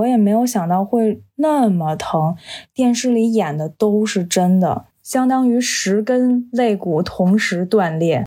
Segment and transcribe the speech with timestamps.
[0.00, 2.34] 我也没有想到会那么疼，
[2.72, 8.24] 电视里演的都是真的，相当于十根肋骨同时断裂。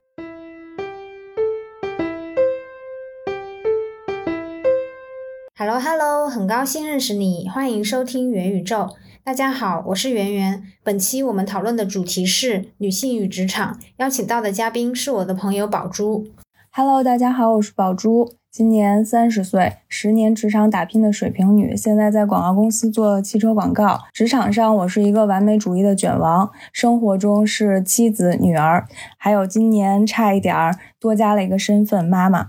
[5.56, 8.90] Hello Hello，很高兴认识你，欢迎收听元宇宙。
[9.24, 10.64] 大家好，我是圆圆。
[10.84, 16.28] 本期我们讨论的主题是女性与职场，邀请到的嘉宾是我的朋友宝珠。
[16.72, 18.36] Hello，大家好，我是宝珠。
[18.54, 24.00] 今年三十岁，十年职场打拼的水瓶女，现在在广告公司做汽车广告。
[24.14, 28.86] 职场上，我是一个完美主义的卷王；生活中是妻子、女儿，
[29.18, 32.46] 还有今年差一点儿多加了一个身份——妈妈。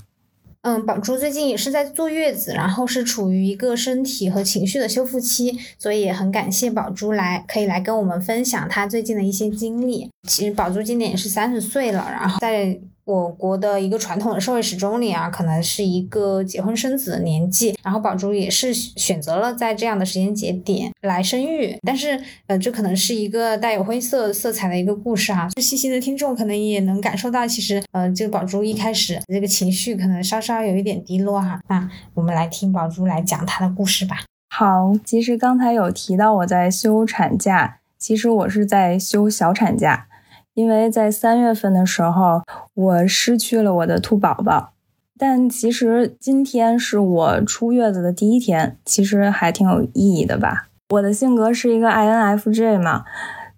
[0.60, 10.10] 嗯，宝珠最近也是在坐月子，然后是处于一个身体和情绪的修复期，所以也很感谢宝珠来可以来跟我们分享她最近的一些经历。
[10.28, 12.78] 其实宝珠今年也是三十岁了，然后在。
[13.04, 25.48] 我国的一个传统的社会时钟里啊，可能是一个结婚生子的年纪，然后宝珠也是选择了在这样的时间节点来生育，但是呃，这可能是一个带有灰色色彩的一个故事啊。
[25.60, 31.60] 细心的听众可能也能感受到，其实呃，这个宝珠一开始这个情绪可能稍稍有一点低落哈。
[31.68, 34.20] 那我们来听宝珠来讲她的故事吧。
[34.48, 40.06] 好，其实刚才有提到我在休产假，其实我是在休小产假。
[40.54, 42.42] 因为在三月份的时候，
[42.74, 44.72] 我失去了我的兔宝宝，
[45.18, 50.68] 但其实今天是我出月子的第一天，其实还挺有意义的吧。
[50.90, 53.04] 我的性格是一个 INFJ 嘛，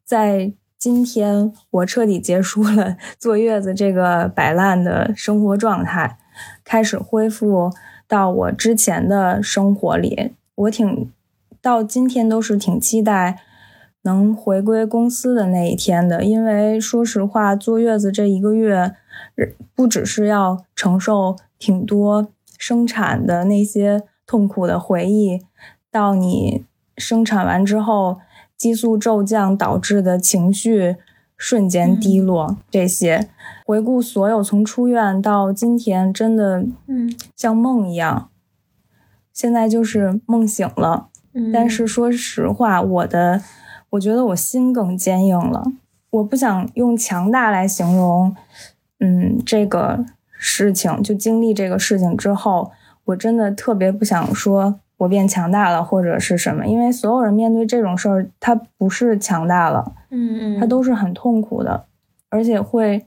[0.05, 6.19] 在今天我彻底结束了 坐月子这个摆烂的生活状态，
[6.65, 7.73] 开始恢复
[8.09, 11.11] 到我之前的生活里，我挺
[11.61, 13.41] 到今天都是挺期待。
[14.07, 18.95] 能回归公司的那一天的，因为说实话，坐月子这一个月，
[19.75, 25.43] 不只是要承受挺多生产的那些痛苦的回忆，
[25.91, 26.65] 到你
[26.97, 28.19] 生产完之后，
[28.57, 30.97] 激素骤降导致的情绪
[31.37, 33.29] 瞬间低落，这些
[33.67, 38.31] 回顾所有从出院到今天，真的，嗯，像梦一样。
[39.33, 41.09] 现在就是梦醒了，
[41.53, 43.43] 但是说实话，我的。
[43.91, 45.65] 我觉得我心更坚硬了，
[46.11, 48.35] 我不想用强大来形容，
[49.01, 50.05] 嗯，这个
[50.39, 52.71] 事情就经历这个事情之后，
[53.07, 61.85] 我真的特别不想说我变强大了或者是什么，因为所有人面对这种事儿，他不是强大了，嗯嗯，他都是很痛苦的，
[62.29, 63.07] 而且会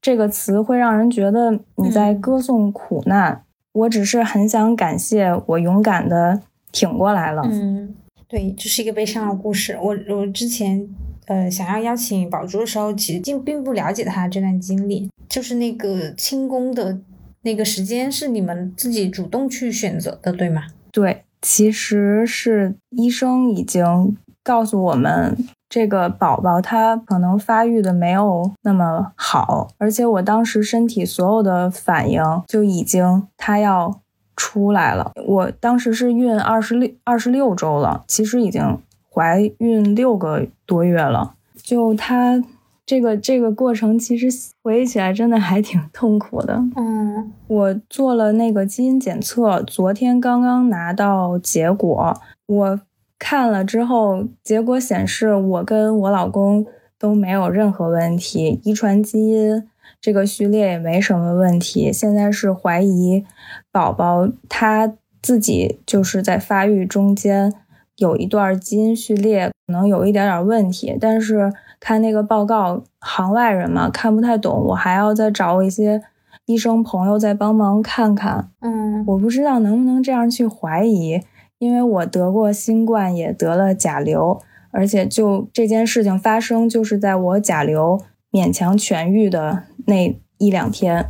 [0.00, 3.42] 这个词会让人觉得你在歌颂苦难。
[3.72, 6.40] 我只是很想感谢我勇敢的
[6.72, 7.94] 挺过来了，嗯。
[8.30, 9.76] 对，这是一个悲伤的故事。
[9.82, 10.88] 我我之前
[11.26, 15.10] 呃想要邀请宝珠的时候，其实并不了解他这段经历。
[15.28, 17.00] 就是那个清宫的
[17.42, 20.62] 那个时间是你们自己主动去选择的，对吗？
[20.92, 25.36] 对，其实是医生已经告诉我们，
[25.68, 34.00] 这个宝宝他可能发育的没有那么好，而且我当时身体所有的反应就已经他要。
[34.40, 38.78] 出来了，我当时是孕二十六二十六周了，其实已经
[39.12, 41.34] 怀孕六个多月了。
[41.62, 42.42] 就他
[42.86, 44.28] 这个这个过程，其实
[44.62, 46.54] 回忆起来真的还挺痛苦的。
[46.74, 52.80] 嗯，我做了那个基因检测，昨天刚刚拿到结果，我
[53.18, 56.64] 看了之后，结果显示我跟我老公
[56.98, 59.68] 都没有任何问题，遗传基因。
[60.00, 63.24] 这个序列也没什么问题，现在是怀疑
[63.70, 67.52] 宝宝他自己就是在发育中间
[67.96, 76.02] 有一段基因序列可能有一点点问题，但是看那个报告，行外人嘛看不太懂，我还要再找一些
[76.46, 78.48] 医生朋友再帮忙看看。
[78.60, 81.20] 嗯，我不知道能不能这样去怀疑，
[81.58, 84.40] 因为我得过新冠，也得了甲流，
[84.70, 88.00] 而且就这件事情发生就是在我甲流。
[88.32, 91.06] 勉强痊愈的那一两天，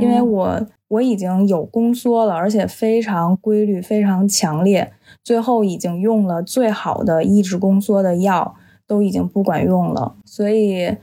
[0.00, 4.92] 因为我我已经有宫缩了，而且非常规律、非常强烈，
[5.22, 8.56] 最后已经用了最好的抑制宫缩的药，
[8.86, 10.16] 都已经不管用了。
[10.24, 10.96] 所以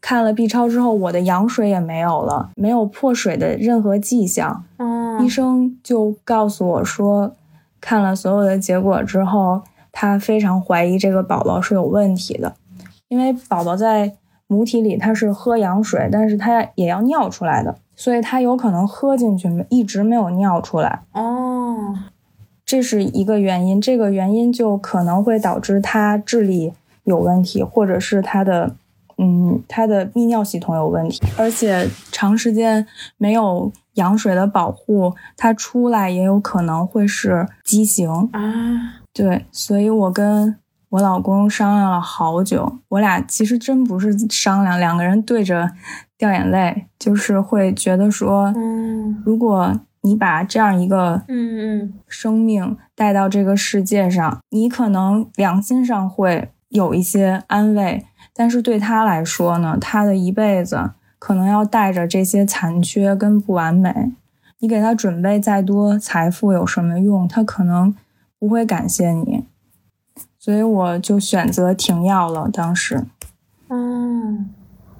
[0.00, 4.64] 看了 B 超之后，我的羊水也没有了，没有破水的任何迹象。
[5.20, 7.34] 医生就告诉我说，
[7.80, 9.62] 看了所有的结果之后，
[9.92, 12.54] 他非常怀疑这个宝宝是有问题的，
[13.08, 14.14] 因为宝宝在。
[14.46, 21.00] 母体里它是喝羊水，但是它也要尿出来的，所以它有可能喝进去一直没有尿出来。
[21.12, 21.94] 哦，
[22.64, 26.72] 这是一个原因，这个原因就可能会导致它智力
[27.04, 28.74] 有问题，或者是它的，
[29.18, 32.86] 嗯，它的泌尿系统有问题，而且长时间
[33.16, 39.00] 没有羊水的保护，它出来也有可能会是畸形啊。
[39.14, 40.56] 对，所以我跟
[40.92, 45.70] 我老公商量了好久，我俩其实真不是商量，两个人对着
[46.18, 58.04] 掉眼泪，就是会觉得说，嗯，如果你把这样一个嗯嗯生命带到这个世界上，你可能良心上会有一些安慰，
[58.34, 64.12] 但是对他来说呢，他的一辈子可能要带着这些残缺跟不完美。
[64.58, 67.26] 你给他准备再多财富有什么用？
[67.26, 67.94] 他可能
[68.38, 69.46] 不会感谢你。
[70.44, 72.50] 所以我就选择停药了。
[72.52, 73.06] 当时，
[73.68, 74.50] 嗯，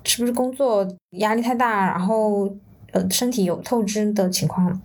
[0.05, 0.87] 是不是工作
[1.19, 2.49] 压力太大，然后
[2.93, 4.81] 呃身体有透支的情况？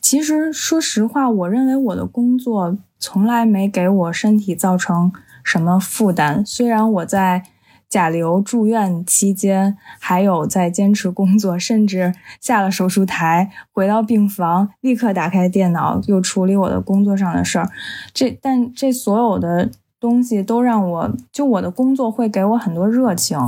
[0.00, 5.12] 其实说实话，我认为我的工作从来没给我身体造成
[5.44, 6.44] 什么负担。
[6.44, 7.44] 虽然我在
[7.88, 17.70] 甲流住院期间还有在坚持工作，甚至下了手术台回到病房，立刻打开电脑又处理我的工作上的事儿。
[18.12, 23.38] 这但这所有的东西都让我就我的工作会给我很多热情，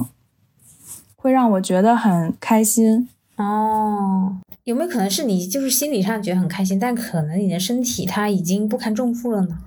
[1.16, 3.08] 会让我觉得很开心。
[3.36, 9.58] 哦，有没有可能是你就是心理上觉得很开心，但可能你的身体它已经不堪重负了呢？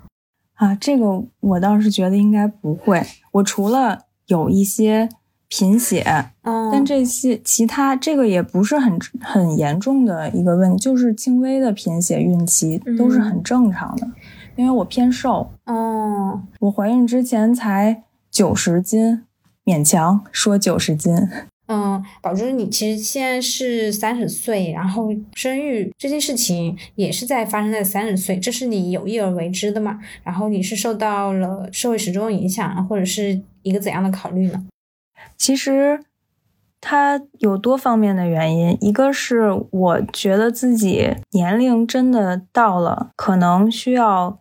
[0.54, 3.04] 啊，这个我倒是觉得应该不会。
[3.32, 5.10] 我除了有一些
[5.50, 14.08] 贫血，嗯，但这些其他这个也不是很很严重的一个问题，就是轻微的贫血、孕期都是很正常的。
[14.56, 15.95] 因为我偏瘦，哦，
[16.60, 19.24] 我怀孕之前才九十斤，
[19.64, 21.16] 勉强说九十斤。
[21.68, 30.00] 嗯，宝珠，你其实现在是三十岁，然后生育这件事情也是在发生在三十岁，这是你有意而为之的嘛？
[30.24, 34.64] 然后你是受到了社会时钟影响，或者是一个怎样的考虑呢？
[35.38, 36.00] 其实
[36.80, 44.38] 它有多方面的原因，一个是我觉得自己年龄真的到了，可能需要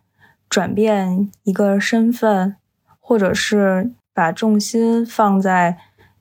[0.55, 2.55] 转变一个身份，
[3.01, 5.77] 或者是把重心放在。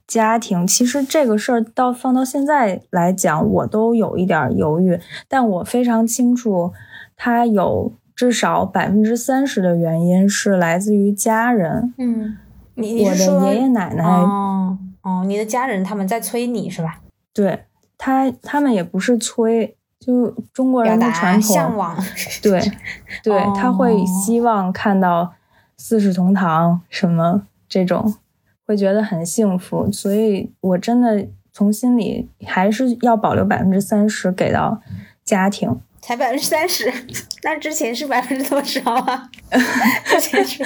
[0.07, 6.73] 家庭其实这个事儿到放到现在来讲，我都有一点犹豫，但我非常清楚，
[7.17, 11.95] 他有至少百分之三十的原因是来自于家人。
[11.97, 12.37] 嗯，
[12.75, 17.01] 你我的爷爷奶奶哦哦，你的家人他们在催你是吧？
[17.33, 17.65] 对
[17.97, 21.96] 他，他们也不是催，就中国人的传统向往，
[22.43, 22.61] 对
[23.23, 25.35] 对，他会希望看到
[25.76, 28.14] 四世同堂什么这种。
[28.67, 34.81] 会觉得很幸福，所以我真的从心里还是要保留百分之三十给到
[35.23, 35.79] 家庭。
[36.00, 36.90] 才百分之三十，
[37.43, 39.31] 那之前是百分之多少啊？
[40.08, 40.64] 之前是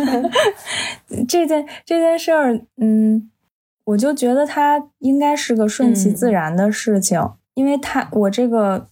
[1.28, 3.30] 这件这件事儿，嗯，
[3.84, 7.20] 我就觉得它应该是个顺其自然的事情，
[7.54, 8.86] 因为他我这个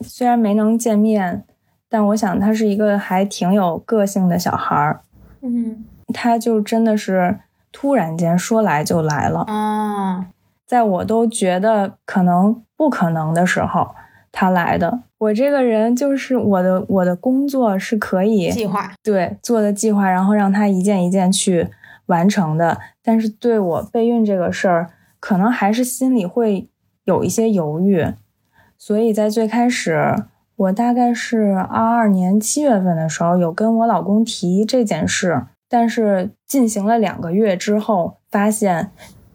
[0.00, 1.44] 虽然没能见面，
[1.88, 5.00] 但我想他是一个还挺有个性的小孩儿。
[5.40, 5.84] 嗯。
[6.14, 7.38] 他就真的是
[7.70, 10.26] 突然间说来就来了啊，
[10.66, 13.94] 在我都觉得可能不可能的时候，
[14.30, 15.04] 他来的。
[15.16, 21.68] 我这个人就是我的我的工作是可以计划对做的计划，然后让他一件一件去
[22.06, 22.78] 完成的。
[23.02, 26.68] 但是对我备孕这个事儿，可能还是心里会
[27.04, 28.06] 有一些犹豫。
[28.78, 30.24] 所以在最开始，
[30.56, 35.46] 我大概是二二年七月份的时候，有跟我老公提这件事。
[35.68, 38.90] 但是进行了两个月之后，发现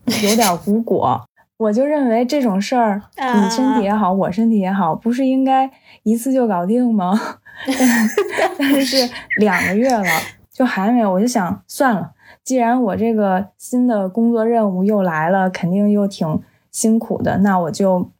[0.05, 1.25] 有点无果。
[1.57, 5.71] 我就认为这种事儿，你身体也好，我身体也好，不是应该
[6.03, 7.19] 一次就搞定吗？
[8.59, 8.97] 但是
[9.39, 10.03] 两个月了，
[10.51, 11.11] 就还没有。
[11.11, 12.11] 我就想算了，
[12.43, 16.39] 既然我这个新的工作任务又来了，肯定又挺
[16.77, 18.11] 辛苦的，那我就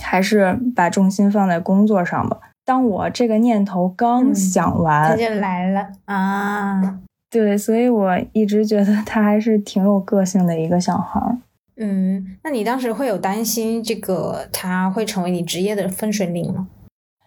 [0.00, 2.38] 还是把重心放在工作上吧。
[2.64, 7.00] 当我这个念头刚想完，他就来了啊。
[7.28, 11.36] 对，所以我一直觉得他还是挺有个性的一个小孩儿。
[11.76, 16.68] 嗯，那你当时会有担心这个他会成为你职业的分水岭吗？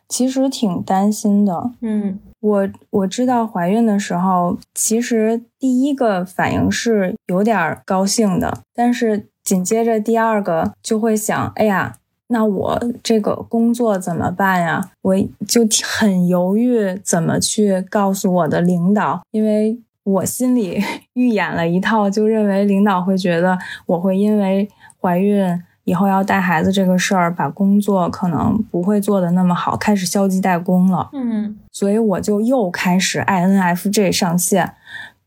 [0.07, 1.69] 其实挺担心的。
[1.81, 11.95] 嗯，我我知道怀孕的时候，其实第一个反应是有点高兴的，但是紧接着第二个就会想，哎呀，
[12.27, 14.91] 那我这个工作怎么办呀？
[15.01, 15.15] 我
[15.47, 19.79] 就很犹豫怎么去告诉我的领导，因为。
[20.05, 20.81] 我心里
[21.13, 24.67] 预演了一套，就认为领导会觉得我会因为
[24.99, 25.45] 怀孕
[25.83, 31.09] 以后要带孩子这个事儿，把工作可能不会做的那么好，开始消极怠工了。
[31.13, 34.73] 嗯，所以我就又开始 INFJ 上线，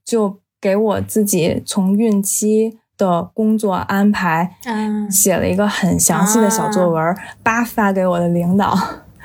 [0.05, 5.11] 就给我自己从孕期的工作安排，嗯。
[5.11, 8.77] 写了一个很详细的小作文，叭发给我的领导，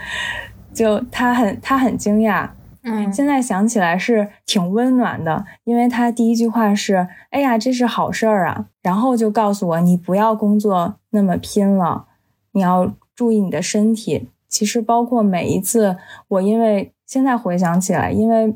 [0.74, 2.50] 就他很他很惊讶。
[2.84, 3.12] 嗯。
[3.12, 12.06] 现在想起来是挺温暖的，因为他第一句话是“哎呀，这是好事儿啊”，然后就告诉我你不要工作那么拼了，
[12.54, 14.30] 你要注意你的身体。
[14.48, 15.98] 其实包括每一次，
[16.30, 18.56] 我因为现在回想起来，因为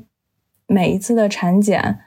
[0.65, 1.99] 每一次的产检，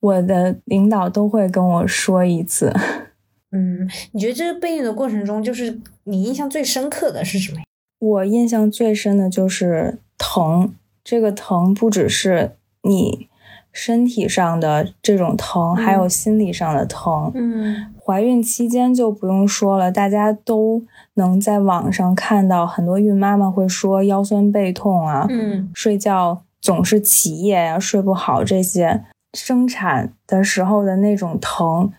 [0.00, 2.72] 我的领导都会跟我说一次。
[3.50, 7.60] 嗯，你觉得这个备孕的过程中，就是你印象最深刻的是什么？
[7.98, 12.52] 我印象最深的就是疼，这个疼不只是
[12.82, 13.28] 你
[13.72, 17.32] 身体上的这种疼，还有心理上的疼。
[17.34, 20.82] 嗯怀孕期间就不用说了，大家都
[21.14, 29.04] 能在网上看到很多孕妈妈会说腰酸背痛啊，嗯睡觉总是起夜呀、睡不好这些。
[29.32, 31.92] 生产的时候的那种疼，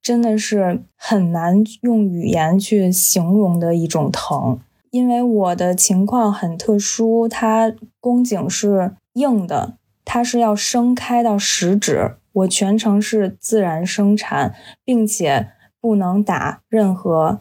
[0.00, 4.58] 真的是很难用语言去形容的一种疼。
[4.90, 14.54] 因为我的情况很特殊，它宫颈是硬的，它是要生开到十指，我全程是自然生产，
[14.84, 15.48] 并且
[15.80, 17.40] 不能打任何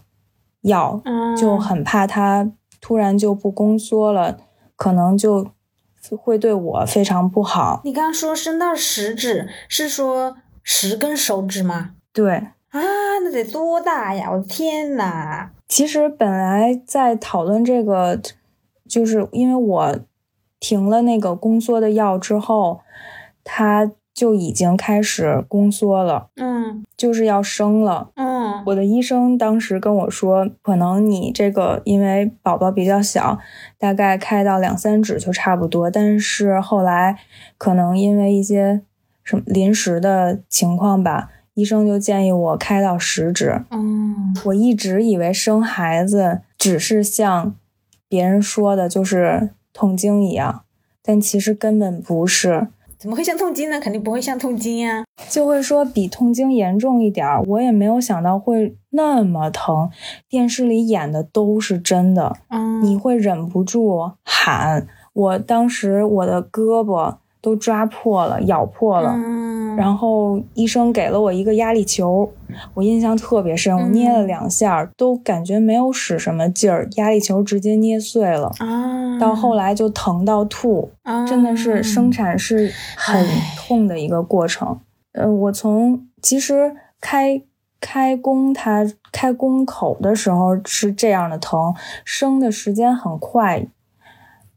[0.62, 2.52] 药，嗯，就很怕它
[2.82, 4.38] 突然就不宫缩了，
[4.76, 5.48] 可能就
[6.14, 7.80] 会对我非常不好。
[7.86, 11.92] 你刚刚说伸到食指，是说十根手指吗？
[12.12, 12.34] 对，
[12.72, 12.82] 啊，
[13.24, 14.30] 那得多大呀！
[14.30, 15.52] 我的天呐！
[15.70, 18.20] 其实本来在讨论这个，
[18.88, 20.00] 就是因为我
[20.60, 22.82] 停了那个宫缩的药之后，
[23.44, 28.12] 它就已经开始宫缩了，嗯就是要生了。
[28.16, 28.25] 嗯
[28.66, 33.38] 我的医生当时跟我说，可能你这个因为宝宝比较小，
[33.78, 35.90] 大概开到两三指就差不多。
[35.90, 37.18] 但是后来
[37.58, 38.82] 可能因为一些
[39.24, 43.62] 什么临时的情况吧，医生就建议我开到十指。
[43.72, 47.56] 嗯我一直以为生孩子只是像
[48.10, 50.64] 别人说的，就是痛经一样，
[51.02, 52.68] 但其实根本不是。
[53.06, 53.80] 怎么会像痛经呢？
[53.80, 55.06] 肯定不会像痛经呀。
[55.30, 59.92] 就会说比痛经严重一点儿，我也没有想到会那么疼。
[60.28, 64.88] 电视里演的都是真的，嗯，你会忍不住喊。
[65.14, 69.12] 我当时我的胳膊都抓破了，咬破了。
[69.14, 72.28] 嗯，然后医生给了我一个压力球，
[72.74, 78.52] 我印象特别深，我捏了两下，都感觉没有使什么劲儿，压力球直接捏碎了。
[78.58, 83.24] 啊，到后来就疼到吐，啊真的是生产是很
[83.56, 84.80] 痛的一个过程。
[85.14, 87.44] 呃，我从其实开
[87.80, 93.68] 开宫，它开宫口的时候是这样的疼，生的时间很快。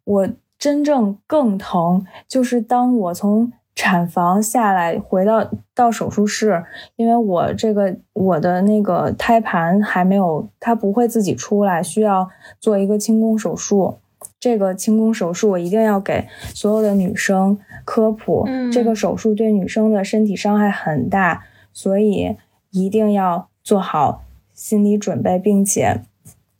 [0.05, 0.29] 我
[0.59, 6.65] 真正更疼，就是当我从产房下来，回到到手术室，
[6.97, 13.99] 因为我这个我的那个胎盘还没有，它不会自己出来，需要做一个清宫手术。
[14.41, 22.37] 这个清宫手术我一定要给所有的女生科普，嗯这个手术对女生的身体伤害很大，所以
[22.71, 26.03] 一定要做好心理准备，并且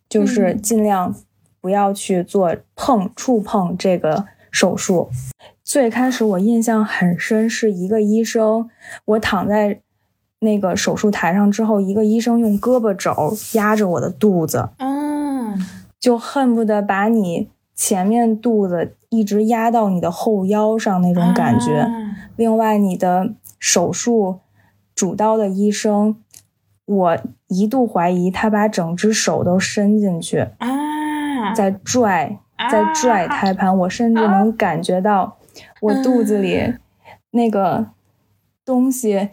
[0.09, 1.15] 就是嗯尽量
[1.69, 5.11] 不要去做碰触碰这个手术。
[5.63, 8.71] 最开始我印象很深，是一个医生，
[9.05, 9.81] 我躺在
[10.41, 15.63] 那个手术台上之后，一个医生用胳膊肘压着我的肚子，嗯
[16.01, 21.87] 就恨不得把你前面肚子一直压到你的后腰上那种感觉。
[22.37, 24.39] 另外，你的手术
[24.95, 26.17] 主刀的医生，
[26.87, 30.88] 我一度怀疑他把整只手都伸进去，啊，
[31.55, 32.39] 在拽，
[32.71, 35.37] 在拽胎盘，我甚至能感觉到
[35.81, 36.75] 我肚子里
[37.31, 37.89] 那个
[38.65, 39.31] 东西。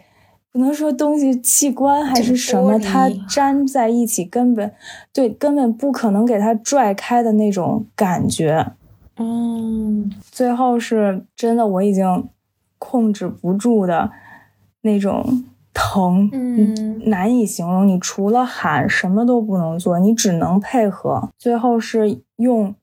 [0.52, 4.72] 不能说东西器官还是什么，它粘在一起，根本
[5.12, 8.72] 对，根本不可能给它拽开的那种感觉。
[9.18, 12.28] 嗯最后是真的，我已经
[12.78, 14.10] 控制不住的
[14.80, 15.44] 那种
[15.78, 17.86] 疼，嗯难以形容。
[17.86, 21.28] 你除了喊，什么都不能做，你只能配合。
[21.36, 22.74] 最后是用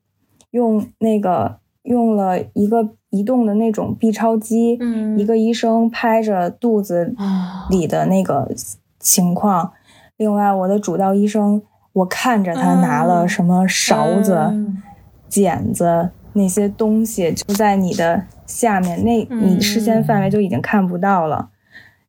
[0.52, 8.52] 用那个用了一个移动的那种 B 超机，嗯一个医生拍着肚子啊里的那个
[9.00, 9.72] 情况。
[10.18, 14.84] 另外，我的主刀医生，我看着他拿了嗯什么勺子、嗯
[15.28, 21.50] 剪子那些东西，就在你的下面，那你视线范围就已经看不到了。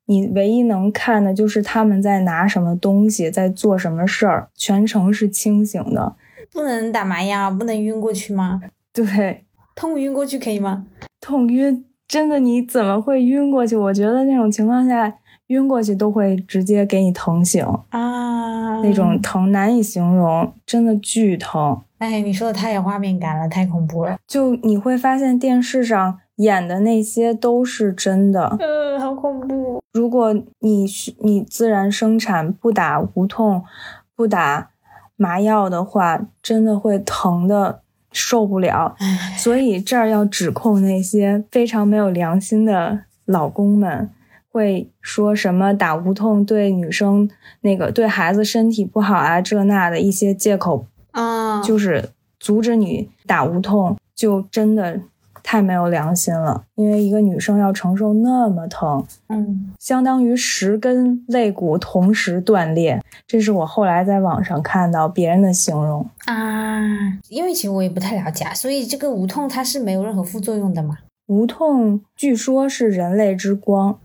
[0.06, 6.16] 你唯一能看的就是他们在拿什么东西，在做什么事儿，全程是清醒的。
[6.52, 8.60] 不能打麻药，不能晕过去吗？
[8.92, 9.44] 对，
[9.74, 10.86] 痛晕过去可以吗？
[11.20, 13.74] 痛晕，真的你怎么会晕过去？
[13.76, 15.12] 我觉得那种情况下
[15.48, 21.80] 晕过去都会直接给你疼醒啊，那种疼难以形容，真的巨疼。
[21.98, 24.16] 哎，你说的太有画面感了，太恐怖了。
[24.26, 29.82] 就你会发现电视上演的那些都是真的，嗯，好恐怖。
[29.92, 30.86] 如果你
[31.20, 33.62] 你自然生产不打无痛、
[34.16, 34.70] 不打
[35.16, 38.96] 麻药的话，真的会疼的受不了。
[39.36, 44.10] 所以这儿要指控那些非常没有良心的老公们。
[44.50, 47.28] 会说什么打无痛对女生
[47.62, 55.00] 那个对孩子身体不好啊，这那的一些借口啊，就是阻止你打无痛，就真的
[55.44, 56.64] 太没有良心了。
[56.74, 66.82] 因为一个女生要承受那么疼，嗯，相当于十根肋骨同时断裂，这是我后来在网上看到别人的形容啊。
[67.28, 70.98] 因为其实我也不太了解，所以这个无痛它是没有任何副作用的嘛。
[71.26, 73.98] 无痛据说是人类之光，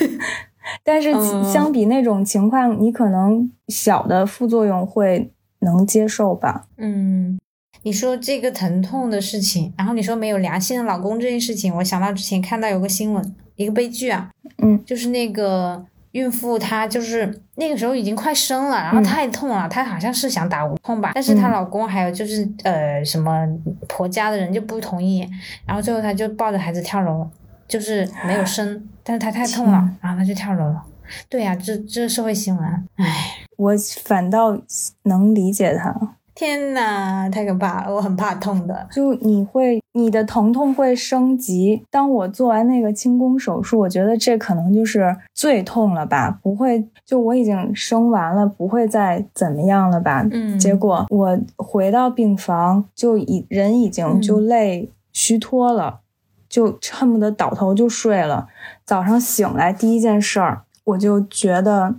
[0.84, 1.12] 但是
[1.52, 6.66] 相比那种情况，你可能小的副作用会能接受吧。
[6.76, 7.40] 嗯，
[7.84, 15.86] 你说这个疼痛的事情，然后你说没有良心的老公这件事情，我想到之前看到有个新闻，一个悲剧啊，嗯，就是那个。
[16.14, 23.44] 孕妇她就是那个时候已经快生了，然后太痛了，她好像是想打无痛吧，但是她老公还有就是呃什么
[23.88, 25.28] 婆家的人就不同意，
[25.66, 27.28] 然后最后她就抱着孩子跳楼，
[27.66, 30.80] 就是没有生，但是她太痛了，然后她就跳楼了。
[31.28, 32.64] 对呀，这这社会新闻，
[32.94, 33.74] 唉，我
[34.04, 34.56] 反倒
[35.02, 36.14] 能理解她。
[36.34, 37.94] 天呐，太可怕了！
[37.94, 38.88] 我很怕痛的。
[38.90, 41.84] 就你会，你的疼痛会升级。
[41.90, 46.36] 当我做完那个清宫手术，我觉得这可能就是最痛了吧？
[46.42, 50.26] 不会，就我已经生完了，不会再怎么样了吧？
[50.32, 50.58] 嗯。
[50.58, 56.00] 结果我回到病房，就已人已经就累虚脱了，
[56.48, 58.48] 就恨不得倒头就睡了。
[58.84, 61.94] 早上醒来第一件事儿，我就觉得。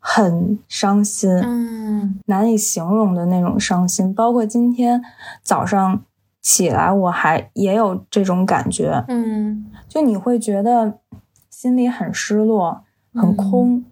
[0.00, 4.12] 很伤心，嗯，难以形容的那种伤心。
[4.14, 5.00] 包括今天
[5.42, 6.02] 早上
[6.40, 10.94] 起来，我还也有这种感觉，嗯，就你会觉得
[11.50, 12.80] 心里很失落、
[13.12, 13.84] 很空，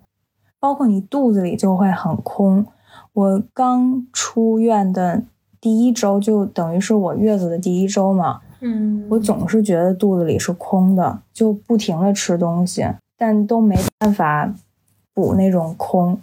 [0.59, 2.67] 包括你肚子里就会很空。
[3.13, 5.23] 我刚出院的
[5.61, 12.87] 第一周，就等于是我月子的第一周嘛，嗯，我总是觉得肚子里是空的，就不停的吃东西，
[13.19, 14.51] 但都没办法。
[15.19, 16.17] 补那种空，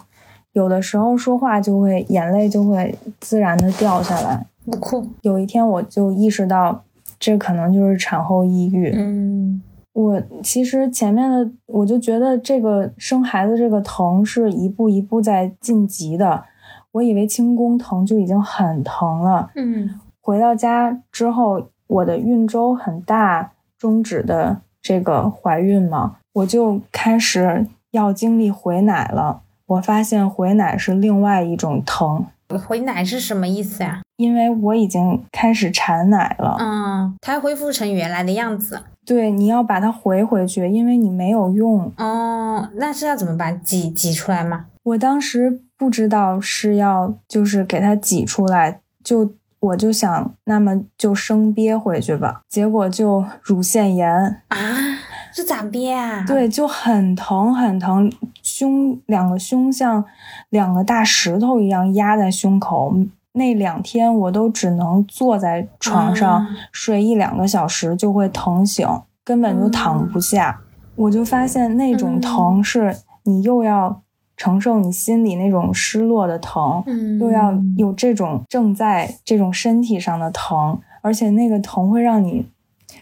[0.54, 4.46] 有的时候说话就会眼泪就会自然的掉下来。
[4.64, 5.06] 不哭。
[5.20, 6.82] 有一天我就意识到，
[7.20, 8.90] 这可能就是产后抑郁。
[8.96, 9.60] 嗯，
[9.92, 16.44] 我其实前面的我就觉得这个生孩子这个疼是一步一步在晋级的。
[16.92, 19.50] 我以为清宫疼就已经很疼了。
[19.56, 27.66] 嗯，回到家之后，我的孕周很大，终止的这个怀孕嘛，我就开始。
[27.96, 32.26] 要经历回奶了，我发现回奶是另外一种疼。
[32.48, 34.02] 回奶是什么意思呀？
[34.18, 36.56] 因为我已经开始产奶了。
[36.60, 38.82] 嗯，它恢复成原来的样子。
[39.04, 41.90] 对，你要把它回回去，因为你没有用。
[41.96, 43.60] 哦，那是要怎么办？
[43.62, 44.66] 挤挤出来吗？
[44.84, 52.42] 我当时不知道是要就是给它挤出来，就我就想，那么就生憋回去吧。
[52.48, 54.08] 结果就乳腺炎
[54.48, 54.56] 啊。
[55.36, 56.24] 是咋憋啊？
[56.26, 58.10] 对，就很疼很疼，
[58.42, 60.02] 胸两个胸像
[60.48, 62.96] 两个大石头一样压在胸口。
[63.32, 68.88] 那两天我都只能坐在床上睡一两个小时，就会疼醒，
[69.22, 70.58] 根本就躺不下。
[70.94, 74.00] 我就发现那种疼是你又要
[74.38, 76.82] 承受你心里那种失落的疼，
[77.20, 82.46] 又要有这种正在这种身体上的疼，而且那个疼会让你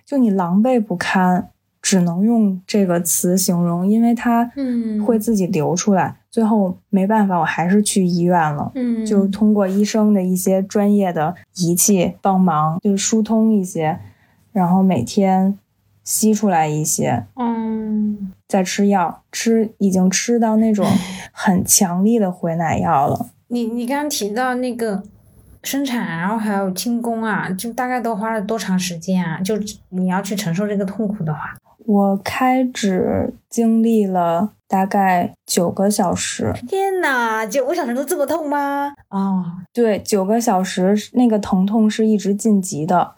[0.05, 1.51] 就你狼狈不堪。
[1.85, 4.51] 只能用这个词形容，因为它
[5.05, 6.16] 会自己流出来。
[6.31, 8.73] 最后没办法，我还是去医院了。
[8.75, 13.99] 嗯，就通过医生的一些专业的仪器帮忙，就是疏通一些，
[14.51, 15.59] 然后每天
[16.03, 17.27] 吸出来一些。
[17.37, 20.87] 嗯，再吃药，吃已经吃到那种
[21.33, 23.27] 很强力的回奶药了。
[23.49, 25.03] 你你刚刚提到那个
[25.62, 29.38] 生产，然后还有清宫啊，就大概都花了多长时间啊？
[29.42, 29.55] 就
[29.90, 31.55] 你要去承受这个痛苦的话。
[31.85, 36.53] 我开指经历了大概九个小时。
[36.66, 38.92] 天呐，九个小时都这么痛吗？
[39.09, 43.14] 啊，对，九个小时那个疼痛是一直晋级的。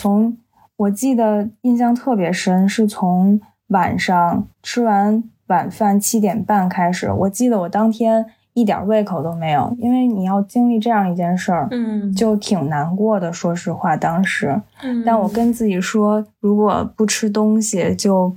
[0.00, 0.36] 从
[0.76, 7.12] 我记得印象特别深，是从晚上吃完晚饭七点半开始。
[7.12, 8.26] 我记得我当天。
[8.56, 13.30] 一点胃口都没有，因为你要经历这样一件事儿，嗯，就挺难过的。
[13.30, 18.34] 说实话，当时，嗯，但我跟自己说，如果不吃东西，就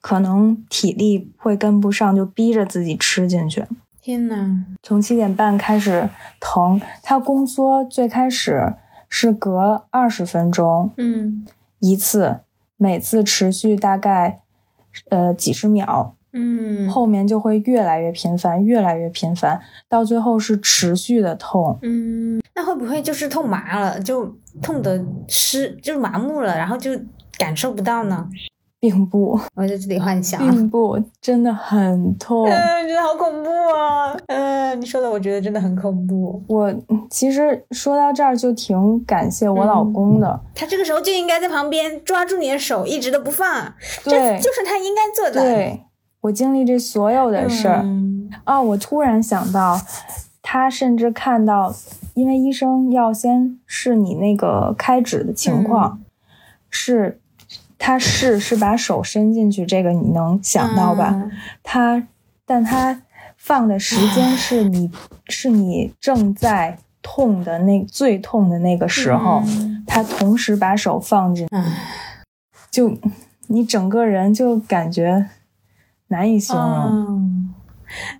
[0.00, 3.66] 可能体力会跟不上，就逼着自己吃进去。
[4.00, 6.08] 天呐，从七点半开始
[6.40, 8.72] 疼，它宫缩最开始
[9.10, 11.46] 是隔二十分钟嗯
[11.80, 12.38] 一次，
[12.78, 14.40] 每次持续大概
[15.10, 21.78] 呃几十秒，嗯后面就会越来越频繁，越来越频繁，到最后是持续的痛。
[21.82, 24.26] 嗯，那会不会就是痛麻了，就
[24.60, 26.90] 痛的失，就是麻木了，然后就
[27.38, 28.28] 感受不到呢？
[28.80, 30.38] 并不，我在这里幻想。
[30.40, 32.44] 并不，真的很痛。
[32.50, 34.14] 嗯，觉得好恐怖啊！
[34.26, 36.42] 嗯，你说的，我觉得真的很恐怖。
[36.46, 36.70] 我
[37.08, 45.40] 其实说到这儿就挺感谢我老公的，他这个时候就应该在旁边抓住你的手，一直都不放，这就是他应该做的。
[45.40, 45.80] 对
[46.24, 48.30] 我经历这所有的事儿嗯。
[48.44, 49.80] 啊，我突然想到，
[50.42, 51.74] 他甚至看到，
[52.14, 56.00] 因为医生要先试你那个开指的情况，
[56.70, 57.20] 是
[57.78, 61.10] 他试是把手伸进去，这个你能想到吧？
[61.14, 61.30] 嗯。
[61.62, 62.06] 他，
[62.46, 63.02] 但他
[63.36, 64.90] 放的时间是你
[65.28, 69.84] 是你正在痛的那最痛的那个时候，嗯。
[69.86, 71.64] 他同时把手放进，唉。
[72.70, 72.96] 就
[73.48, 75.28] 你整个人就感觉
[76.14, 76.64] 难以形容。
[76.64, 77.54] 嗯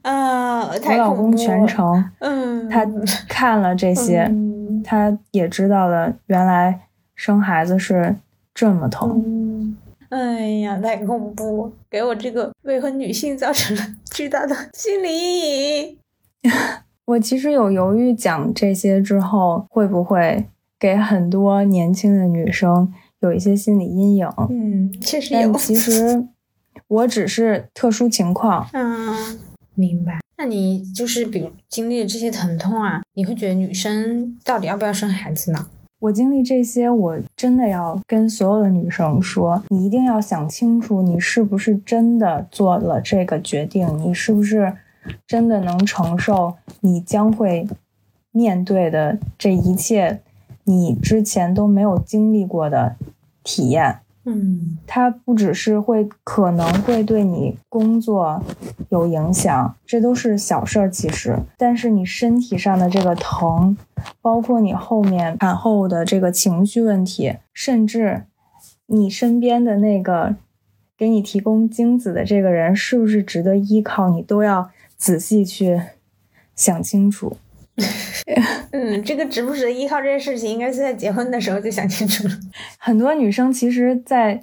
[0.02, 2.84] 啊，我老公全程嗯，他
[3.28, 6.80] 看了这些，嗯他也知道了原来
[7.14, 8.16] 生孩子是
[8.52, 9.22] 这么疼。
[9.24, 9.76] 嗯，
[10.10, 15.98] 哎呀，太恐怖，给我这个未婚女性造成了巨大的心理阴影。
[17.06, 20.46] 我其实有犹豫讲这些之后，会不会
[20.78, 24.28] 给很多年轻的女生有一些心理阴影？
[24.50, 25.54] 嗯，确实有但。
[25.54, 26.26] 其实
[26.88, 29.40] 我只是特殊情况，嗯，
[29.74, 30.20] 明白。
[30.36, 35.66] 那你就是比如经历了这些疼痛啊，你会觉得女生到底要不要生孩子呢？
[36.00, 44.74] 我经历这些，我真的要跟所有的女生说，你一定要想清楚，你是不是真的做了这个决定，你是不是
[45.26, 47.66] 真的能承受你将会
[48.32, 50.20] 面对的这一切，
[50.64, 52.96] 你之前都没有经历过的
[53.42, 54.00] 体验。
[54.26, 58.42] 嗯它不只是会可能会对你工作
[58.88, 61.38] 有影响，这都是小事儿其实。
[61.58, 63.76] 但是你身体上的这个疼，
[64.22, 68.24] 包括你后面产后的这个情绪问题，甚至
[68.86, 70.36] 你身边的那个
[70.96, 75.80] 给你提供精子的这个人是不是值得依靠，你都要仔细去
[76.54, 77.36] 想清楚。
[78.72, 82.34] 嗯，这个值不值得依靠这件事情，应该是在结婚的时候就想清楚了。
[82.78, 84.42] 很多女生其实在，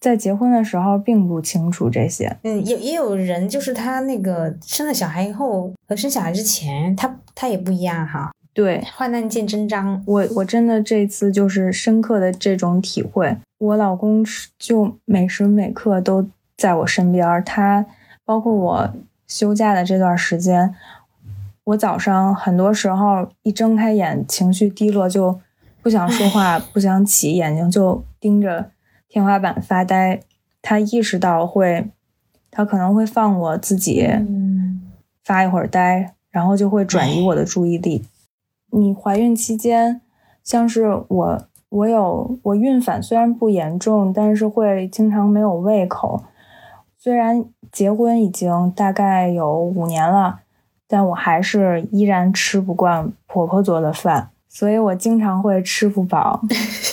[0.00, 2.36] 在结婚的时候并不清楚这些。
[2.42, 8.32] 嗯，也也有人就是她那个生了小孩以后和生小孩之前，她她也不一样哈。
[8.54, 10.02] 对，患难见真章。
[10.06, 17.86] 我我真的这次就是深刻的这种体会，我老公是就每时每刻都在我身边，他
[18.26, 18.92] 包括我
[19.26, 20.74] 休假的这段时间，
[21.64, 25.40] 我早上很多时候一睁开眼，情绪低落，就
[25.80, 28.70] 不想说话，不想起，眼睛就盯着
[29.08, 30.20] 天花板发呆。
[30.60, 31.90] 他意识到会，
[32.50, 34.82] 他可能会放我自己嗯
[35.24, 38.04] 发一会儿呆，然后就会转移我的注意力。
[38.70, 40.00] 你怀孕期间，
[40.42, 46.24] 像是我，我有我孕反虽然不严重，但是会经常没有胃口。
[46.96, 50.40] 虽然结婚已经大概有五年了，
[50.92, 56.38] 但我还是依然吃不惯婆婆做的饭，所以我经常会吃不饱。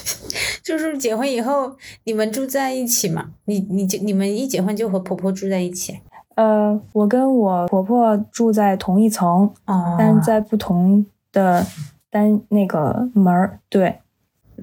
[0.63, 3.25] 就是结婚以后你们住在一起嘛？
[3.43, 5.99] 你你就你们一结婚就和婆婆住在一起？
[6.35, 11.65] 呃，我跟我婆婆住在同一层，哦但在不同的
[12.09, 13.59] 单那个门儿。
[13.67, 13.99] 对，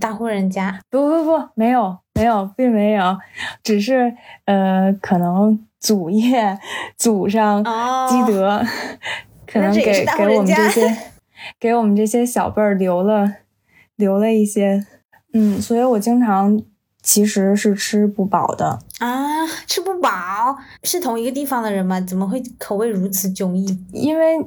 [0.01, 0.81] 大户人家。
[0.89, 3.19] 不不不，没有没有，并没有，
[3.63, 4.15] 只是
[4.47, 6.59] 呃，可能祖业
[6.97, 8.61] 祖上哦积德，
[9.47, 10.97] 可能给给我们这些
[11.61, 13.31] 给我们这些小辈儿留了
[13.95, 14.85] 留了一些，
[15.33, 16.61] 嗯，所以我经常
[17.03, 18.81] 其实是吃不饱的。
[18.99, 20.11] 啊，吃不饱，
[20.83, 22.01] 是同一个地方的人吗？
[22.01, 23.79] 怎么会口味如此迥异？
[23.93, 24.45] 因为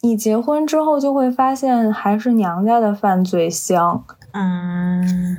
[0.00, 4.02] 你结婚之后就会发现，还是娘家的饭最香。
[4.32, 5.36] 嗯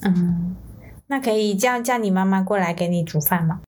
[0.00, 0.56] 嗯，
[1.08, 3.60] 那可以叫叫你妈妈过来给你煮饭吗？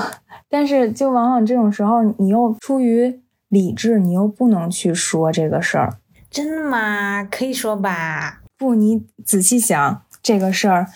[0.48, 5.94] 但是就往往这种时候，你又出于理智，你又不能去说这个事儿。
[6.30, 7.24] 真的吗？
[7.30, 8.40] 可以说吧。
[8.56, 10.86] 不，你仔细想这个事儿，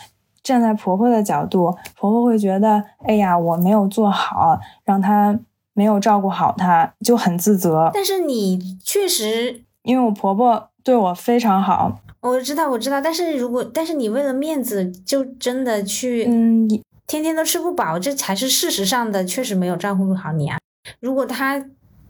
[0.42, 5.38] 站在婆婆的角度，婆婆会觉得，哎呀，我没有做好，让她
[5.74, 7.90] 没有照顾好她，就很自责。
[7.92, 16.68] 但是你确实，因为我婆婆对我非常好，我知道我知道，但是如果但是你为了面子，就真的去，嗯，
[17.06, 20.58] 天天都吃不饱，这才是事实上的，确实没有照顾好你啊。
[21.00, 21.64] 如果他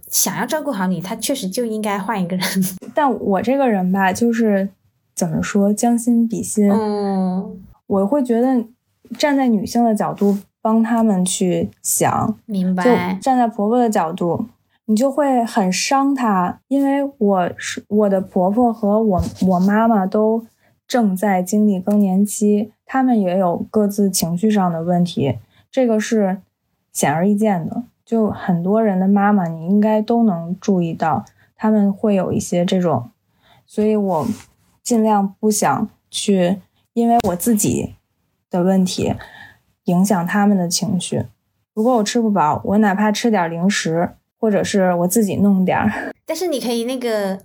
[0.08, 2.46] 想要照顾好你，他确实就应该换一个人。
[2.94, 4.68] 但我这个人吧，就是
[5.14, 6.70] 怎么说，将心比心。
[6.70, 8.64] 嗯，我会觉得
[9.18, 13.18] 站在女性的角度帮他们去想，明就白。
[13.20, 14.46] 站在婆婆的角度，
[14.86, 20.46] 你就会很伤她，因为我是我的婆婆和我我妈妈都
[20.86, 25.38] 正在经历更年期，他们也有各自情绪上的问题，
[25.70, 26.38] 这个是
[26.92, 27.84] 显而易见的。
[28.04, 31.24] 就很多人的妈妈，你应该都能注意到，
[31.56, 33.10] 他们会有一些这种，
[33.66, 34.26] 所以我
[34.82, 36.58] 尽量不想去
[36.92, 37.96] 因为我自己
[38.48, 39.14] 的问题
[39.84, 41.24] 影响他们的情绪。
[41.74, 46.14] 如果我吃不饱，我哪怕吃点零食，或者是我自己弄点儿。
[46.24, 47.40] 但是你可以那个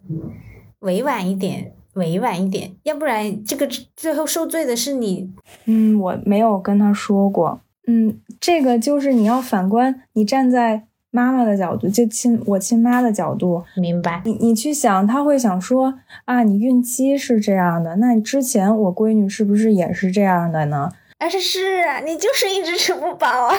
[0.79, 5.29] 委婉一点，委婉一点，要不然这个最后受罪的是你。
[5.65, 7.61] 嗯，我没有跟他说过。
[7.87, 14.21] 嗯，这个就是你要反观，你站在妈妈的角度，就亲我亲妈的角度，明白？
[14.23, 20.91] 你你去想，他会想说啊，你孕期是这样的，那你之前我闺女是不是也是这样的呢？
[21.17, 23.55] 但是是啊，你就是一直吃不饱啊，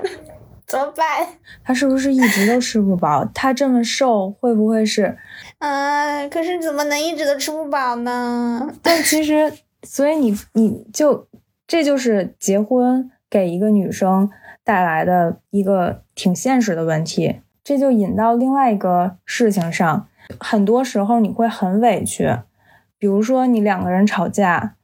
[0.66, 1.06] 怎么办？
[1.62, 3.24] 他是不是一直都吃不饱？
[3.32, 5.16] 他这么瘦，会不会是？
[5.58, 8.68] 啊，可是怎么能一直都吃不饱呢？
[8.82, 9.52] 但其实，
[9.84, 11.28] 所以你你就
[11.66, 14.28] 这就是结婚给一个女生
[14.64, 20.08] 带来的一个挺现实的问题，这就引到另外一个事情上。
[20.40, 22.36] 很多时候你会很委屈，
[22.98, 24.74] 比如说你两个人吵架，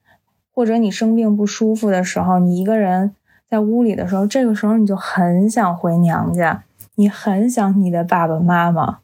[0.55, 3.17] 或者你生病不舒服的时候，你一个人
[3.53, 9.01] 在屋里的时候，这个时候你就很想回娘家，你很想你的爸爸妈妈，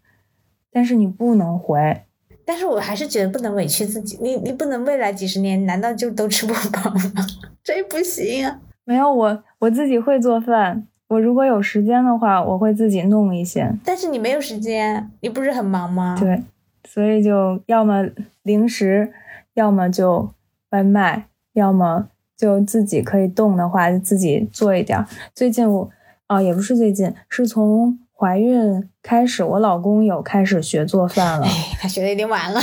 [0.72, 2.00] 但是你不能回。
[2.46, 7.26] 但是我还是觉得不能委屈自己，你你不能未来几十年难道就都吃不饱吗？
[7.62, 8.58] 这不行啊！
[8.86, 10.86] 没有我，我自己会做饭。
[11.08, 13.70] 我如果有时间的话，我会自己弄一些。
[13.84, 16.16] 但是你没有时间，你不是很忙吗？
[16.18, 16.42] 对，
[16.88, 18.08] 所以就要么
[18.44, 19.12] 零食，
[19.52, 20.30] 要么就
[20.70, 25.04] 外卖，要么就自己可以动的话，就自己做一点儿。
[25.34, 25.90] 最近我，
[26.28, 31.44] 哦，也不是最近，是从怀孕开始，我老公有开始学做饭了。
[31.44, 32.60] 哎，他学的有点晚了。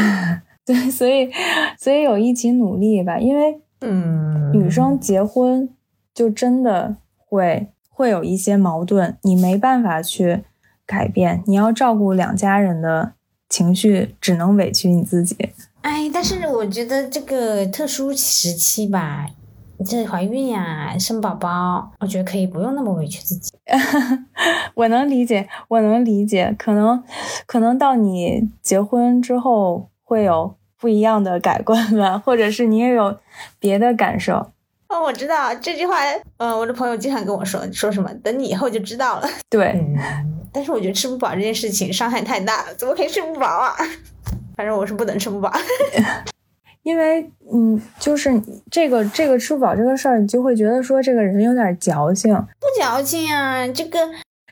[0.64, 1.30] 对，所以，
[1.78, 5.68] 所以有一起努力吧，因为嗯，女生结婚
[6.14, 10.44] 就真的会会有一些矛盾，你没办法去
[10.86, 13.12] 改变，你要照顾两家人的
[13.48, 15.36] 情绪，只能委屈你自己。
[15.82, 19.26] 哎，但是我觉得这个特殊时期吧，
[19.84, 23.52] 这怀孕呀、生宝宝，我觉得可以不用那么委屈自己。
[24.74, 27.02] 我能理解，我能理解，可能
[27.46, 33.18] 可能到你结婚之后会有不一样的改观吧，或者是你也有
[33.58, 34.52] 别的感受。
[34.88, 35.96] 哦，我知道这句话，
[36.36, 39.28] 嗯、我的朋友经常跟我说，说什么等你以后就知道了。
[39.50, 39.98] 对，嗯，
[40.52, 43.74] 但是我觉得吃不饱这件事情伤害太大了，怎么可以吃不饱啊？
[44.56, 45.50] 反正我是不能吃不饱。
[46.82, 54.00] 因为嗯，就是这个这个吃不饱这个事儿，你就会觉得说这个人有点矫情，不矫情啊，这个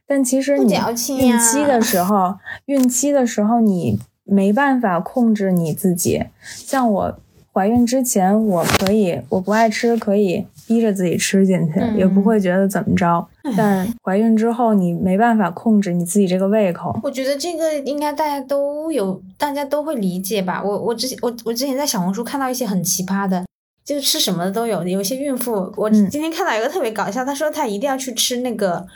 [0.07, 2.37] 但其实不你矫情呀孕期的时候，
[2.67, 6.25] 孕期的时候你没办法控制你自己。
[6.41, 7.19] 像我
[7.53, 13.27] 怀孕之前，我可以我不爱吃，可以逼着自己吃进去，嗯也不会觉得怎么着。
[13.57, 16.97] 但怀孕之后，你没办法控制你自己这个胃口。
[17.03, 20.63] 我觉得这个应该大家都有，大家都会理解吧。
[20.65, 23.45] 我我之前我我之前在小红书看到一些很奇葩的，
[23.85, 24.87] 就是吃什么的都有。
[24.87, 28.87] 有些孕妇，我嗯今天看到一个特别搞笑，她说她一定要去吃那个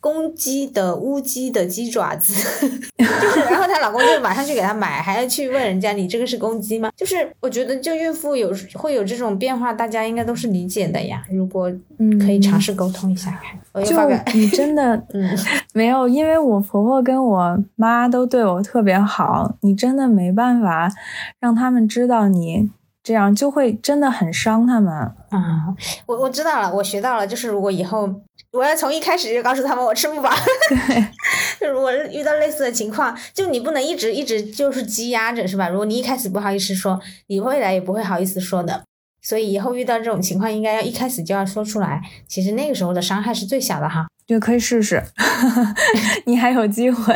[0.00, 2.34] 公鸡的乌鸡的鸡爪子，
[2.98, 6.90] 就是然后她老公就马上去给她买，还要去问人家你这个是公鸡吗？
[6.96, 11.24] 就是我觉得就孕妇有会有这种变化，大家应该都是理解的呀。
[11.30, 13.96] 如果嗯，可以尝试沟通一下看，我就，
[14.34, 15.36] 你 真的嗯。
[15.72, 20.90] 没有，因为我婆婆跟我妈都对我特别好，你真的没办法
[21.40, 22.70] 让他们知道你
[23.06, 24.92] 这样，就会真的很伤他们。
[24.92, 25.72] 啊，
[26.06, 28.12] 我我知道了，我学到了，就是如果以后
[28.50, 30.28] 我要从一开始就告诉他们我吃不饱，
[31.60, 35.68] 就如果遇到类似的情况，就你不能一直一直就是积压着，是吧？
[35.68, 38.82] 如果你一开始不好意思说，你未来也不会好意思说的。
[39.22, 42.02] 所以以后遇到这种情况，应该要一开始就要说出来。
[42.26, 44.08] 其实那个时候的伤害是最小的哈。
[44.26, 45.00] 对可以试试，
[46.26, 47.14] 你还有机会。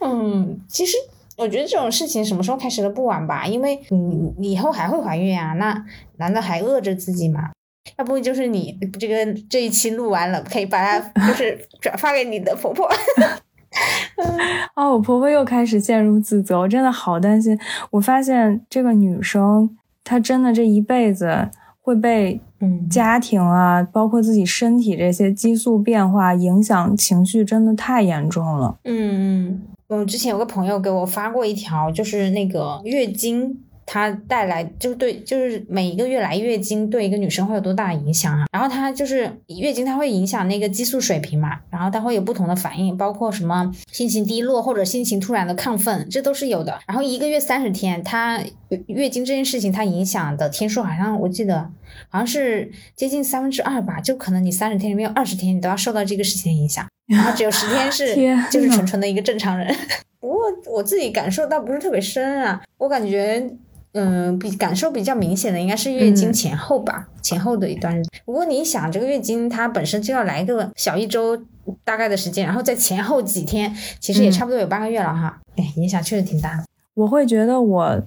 [0.00, 0.96] 嗯，其实
[1.36, 5.84] 我觉得这种事情什么时候开始都不晚吧，因为你你以后还会怀孕啊，那
[6.18, 7.50] 难道还饿着自己吗？
[7.98, 12.88] 要不就是你这个这一期录完了，可以把它 就是转发给你的婆婆。
[14.74, 17.58] 哦，我婆婆又开始陷入自责，我真的好担心。
[17.90, 28.78] 我发现这个女生，她真的这一辈子会被嗯家庭啊，包括自己身体这些激素变化影响情绪，真的太严重了。
[28.84, 29.62] 嗯嗯，
[29.94, 33.60] 我之前有个朋友给我发过一条，就是那个月经。
[33.86, 38.46] 它带来就是对，就是每一个月来月经对一个女生会有多大的影响啊？
[38.50, 46.80] 然后它就是月经，它会影响那个激素水平嘛，然后它会有不同的反应，包括什么心情低落或者心情突然的亢奋，这都是有的。
[46.86, 48.42] 然后一个月三十天，它
[48.86, 51.70] 月经这件事情它影响的天数好像我记得
[52.08, 58.14] 好像是接近三分之二吧，就可能你三十天里面有二十天你都要受到这个事情的影响， 然后只有十天是
[58.50, 59.74] 就是纯纯的一个正常人。
[60.20, 60.40] 不过
[60.72, 63.50] 我自己感受倒不是特别深啊，我感觉。
[63.96, 68.10] 嗯，比感受比较明显的应该是月经前后吧，前后的一段日子。
[68.24, 71.40] 不过你想，这个月经它本身就要来个小一周
[71.84, 75.40] 大概的时间，然后在前后几天，其实也差不多有半个月了哈。
[75.54, 76.64] 哎，影响确实挺大的。
[76.94, 78.02] 我会觉得我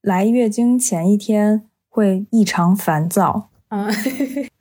[0.00, 3.50] 来月经前一天会异常烦躁。
[3.68, 3.92] 嗯，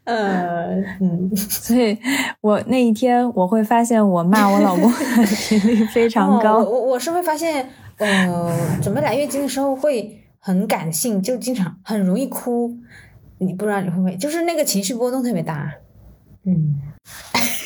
[0.07, 1.97] 呃，嗯， 所以
[2.41, 4.97] 我那一天我会发现我骂我老公的
[5.47, 6.57] 频率非常高。
[6.57, 10.23] 我我是会发现，呃，准备来月经的时候会。
[10.39, 12.73] 很感性，就经常很容易哭，
[13.39, 15.69] 你不知道你会不会，就是那个情绪波动特别大。
[16.45, 16.79] 嗯，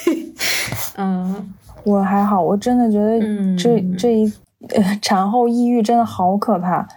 [0.98, 3.20] 嗯，我还好，我真的觉得
[3.56, 4.34] 这这一
[4.70, 6.88] 呃 产后抑郁真的好可怕。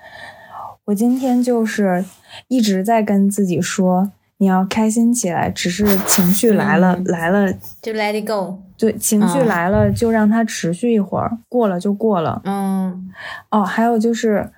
[0.86, 2.02] 我今天就是
[2.48, 8.58] 一直在跟自己说，你要开心起来，只是情绪来了来了就 let it go。
[8.76, 12.42] 对，情绪来了就让它持续一会儿，过了就过了。
[12.44, 13.10] 嗯，
[13.50, 14.50] 哦，还有就是。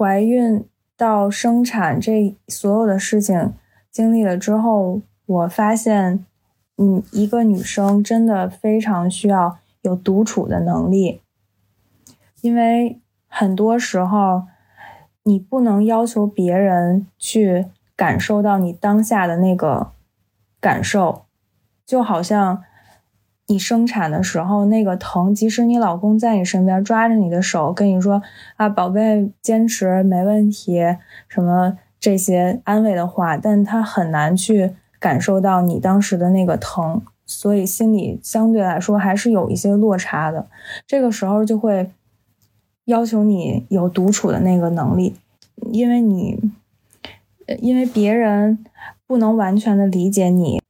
[0.00, 0.64] 怀孕
[0.96, 3.54] 到生产这所有的事情
[3.90, 6.24] 经历了之后，我发现，
[6.76, 11.20] 嗯，一个女生真的非常需要有独处的能力，
[12.42, 14.44] 因为很多时候
[15.24, 17.66] 你不能要求别人去
[17.98, 19.92] 感受到你当下的那个
[20.58, 21.26] 感受，
[21.84, 22.62] 就好像。
[23.50, 28.20] 你生产的时候那个疼，即使你老公在你身边抓着你的手跟你说
[28.56, 30.82] 啊，宝贝，坚持没问题，
[31.30, 40.46] 什么这些安慰的话，但他很难去感受到你当时的那个疼，所以心里相对来说还是有一些落差的。
[40.86, 41.90] 这个时候就会
[42.84, 45.16] 要求你有独处的那个能力，
[45.72, 46.38] 因为你，
[47.60, 48.64] 因为别人
[49.06, 50.62] 不能完全的理解你，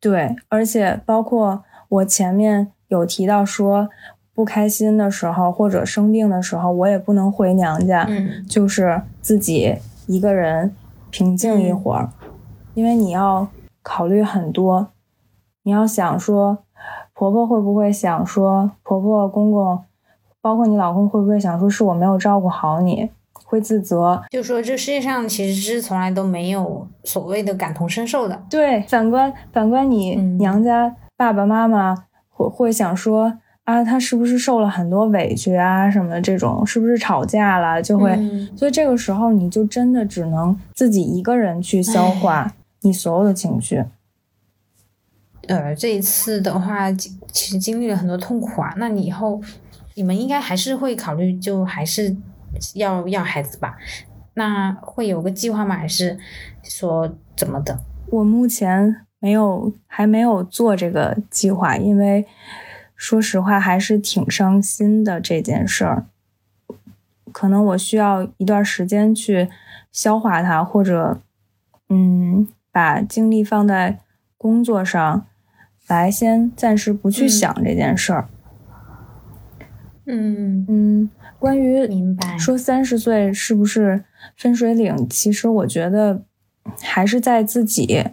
[0.00, 1.64] 对，而且包括。
[1.92, 3.86] 我前面有提到说，
[4.32, 8.08] 不开心的时候或者生病的时候，我也不能回娘家，
[8.48, 10.74] 就是自己一个人
[11.10, 12.08] 平静一会儿，
[12.72, 13.46] 因为你要
[13.82, 14.88] 考虑很多，
[15.64, 16.64] 你要想说，
[17.12, 19.84] 婆婆会不会想说，婆婆公公，
[20.40, 23.10] 包括你老公会不会想说，是我没有照顾好你，
[23.52, 30.96] 会自责，就说这世界上其实是从来都没有所谓的感同身受的，对，反观反观你娘家。
[31.18, 31.94] 爸爸妈妈
[32.30, 33.30] 会会想说
[33.64, 36.20] 啊，他是不是受了很多委屈啊什么的？
[36.22, 37.82] 这种是不是吵架了？
[37.82, 38.16] 就会，
[38.56, 43.84] 所以这个时候你就真的只能自己一个人去消化你所有的情绪。
[45.48, 48.72] 呃，这一次的话，其实经历了很多痛苦啊。
[48.78, 49.42] 那你以后
[49.94, 52.16] 你们应该还是会考虑，就还是
[52.74, 53.76] 要要孩子吧？
[54.34, 55.76] 那会有个计划吗？
[55.76, 56.18] 还是
[56.62, 57.80] 说怎么的？
[58.10, 59.06] 我目前。
[59.24, 62.26] 没有，还没有做这个计划，因为
[62.96, 66.06] 说实话还是挺伤心的这件事儿。
[67.30, 69.48] 可能我需要一段时间去
[69.92, 71.20] 消化它，或者
[71.88, 74.00] 嗯，把精力放在
[74.36, 75.24] 工作上，
[75.86, 78.28] 来先暂时不去想这件事儿。
[80.06, 81.10] 嗯嗯，
[81.42, 84.04] 关于明白说三十岁是不是
[84.36, 84.94] 分水岭？
[85.10, 86.22] 其实我觉得
[86.80, 88.04] 还是在自己，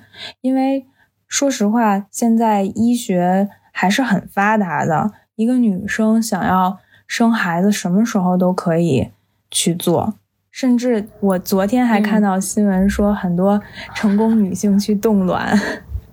[0.42, 0.88] 因为。
[1.32, 5.12] 说实话，现在医学还是很发达的。
[5.36, 9.12] 一个女生想要生孩子，什么时候都可以
[9.52, 10.16] 去做。
[10.50, 13.62] 甚至我昨天还看到新闻说，很多
[13.94, 15.56] 成功女性去冻卵，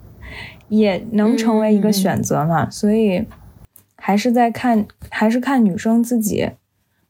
[0.68, 2.68] 也能成为一个选择嘛。
[2.68, 3.26] 所以，
[3.96, 6.50] 还是在看，还是看女生自己，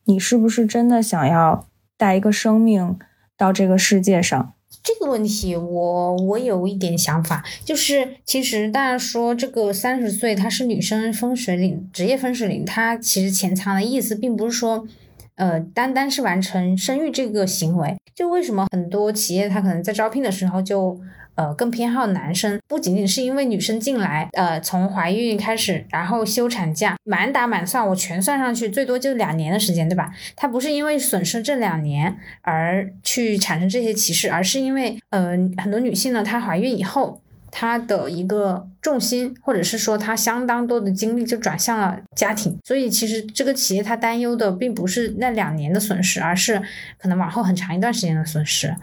[0.07, 2.99] 你是不是真的想要带一个生命
[3.37, 4.55] 到这个世界上。
[4.83, 14.87] 这个问题，我我有一点想法，就是其实大家说这个三十岁她是女生分水岭，职业分水岭，它其实潜藏的意思并不是说，
[15.35, 17.97] 呃，单单是完成生育这个行为。
[18.15, 20.99] 就为什么很多企业它可能在招聘的时候就
[21.37, 30.12] 呃更偏好男生，不仅仅是因为女生进来，呃从怀孕开始，然后休产假，满打满算我全算上去，最多就两年的时间，对吧？
[30.34, 37.22] 他不是因为损失这两年而去产生这些歧视，而是因为呃很多女性呢，她怀孕以后。
[37.59, 46.61] 他的一个重心，或者是说他相当多的精力就转向了家庭，所以其实这个企业他担忧的并不是那两年的损失，而是
[46.99, 48.74] 可能往后很长一段时间的损失。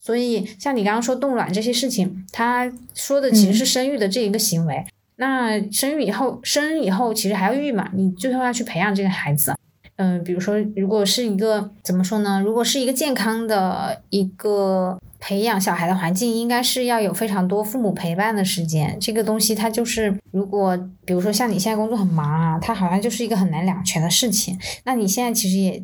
[0.00, 4.84] 所以像你刚刚说冻卵这些事情，他说的其实是生育的这一个行为。
[5.16, 9.54] 那生育以后，生以后其实还要育嘛，你最后要去培养这个孩子。
[9.96, 12.40] 嗯，比如说如果是一个怎么说呢？
[12.40, 14.98] 如果是一个健康的一个。
[15.20, 24.56] 培养小孩的环境应该是要有非常多父母陪伴的时间，这个东西它就是，如果比如说像你现在工作很忙啊，它好像就是一个很难两全的事情。
[24.84, 25.82] 那你现在其实也，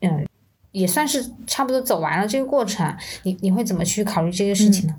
[0.00, 0.26] 嗯，
[0.74, 4.94] 也算是差不多走完了这个过程，你你会怎么去考虑这个事情呢？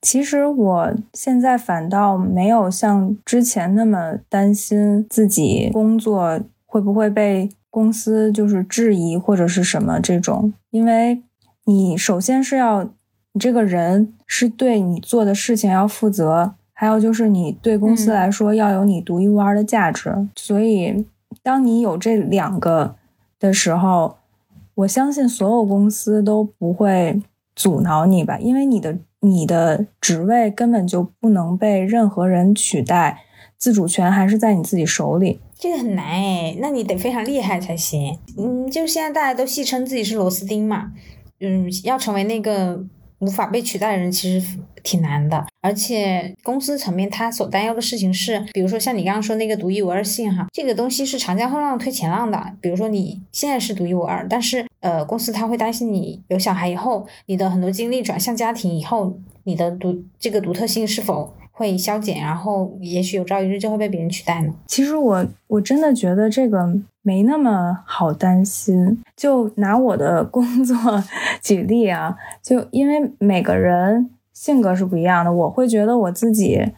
[0.00, 11.22] 其实我现在反倒没有像之前那么担心自己工作会不会被公司就是质疑或者是什么这种，因为
[11.66, 12.90] 你首先是要。
[13.32, 20.12] 你这个人是对你做的事情要负责，还有就是你对公司来说要有你独一无二的价值。
[20.34, 21.06] 所以，
[21.40, 22.96] 当你有这两个
[23.38, 24.16] 的时候，
[24.80, 27.20] 我相信所有公司都不会
[27.54, 33.22] 阻挠你吧，因为你的你的职位根本就不能被任何人取代，
[33.58, 35.40] 自主权还是在你自己手里。
[35.58, 38.18] 这个很难哎，那你得非常厉害才行。
[38.38, 40.92] 嗯，就现在大家都戏称自己是螺丝钉嘛，
[41.40, 42.84] 嗯，要成为那个。
[43.20, 52.42] 无法被取代的人其实挺难的，而且公司层面他所担忧的事情是，比如说像你刚刚说那个独一无二性哈，这个东西是长江后浪推前浪的。
[52.62, 61.32] 比如说你现在是独一无二，但是呃公司他会担心你有小孩以后，你的很多精力转向家庭以后，你的独这个独特性是否？
[61.52, 64.50] 会消减，然后也许有朝一日就会被别人取代呢。
[64.66, 66.66] 其实我我真的觉得这个
[67.02, 68.98] 没那么好担心。
[69.14, 70.74] 就拿我的 工作
[71.42, 76.72] 举例啊，就因为每个人性格是不一样的，我会觉得我自己，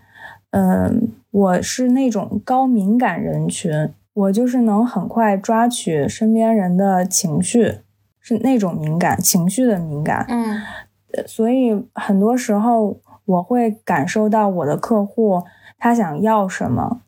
[0.50, 3.70] 嗯，我是那种高敏感人群，
[4.14, 7.76] 我就是能很快抓取身边人的情绪，
[8.22, 10.24] 是那种敏感情绪的敏感。
[10.30, 10.58] 嗯，
[11.26, 12.98] 所以很多时候。
[13.24, 15.44] 我会感受到我的客户
[15.78, 17.02] 他想要什么，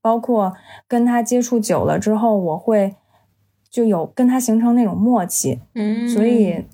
[0.00, 0.54] 包括
[0.86, 2.94] 跟他接触久了之后，我会
[3.68, 5.60] 就有跟他形成那种默契。
[5.74, 6.64] 嗯，所以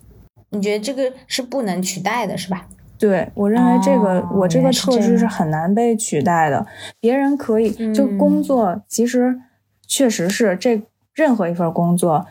[0.51, 2.68] 你觉得这个是不能取代的，是吧？
[2.99, 6.66] 对，我认为这个我这个特质是很难被取代的。
[7.01, 9.41] 别人可以就工作，其实
[9.87, 10.82] 确实是这
[11.14, 12.26] 任何一份工作。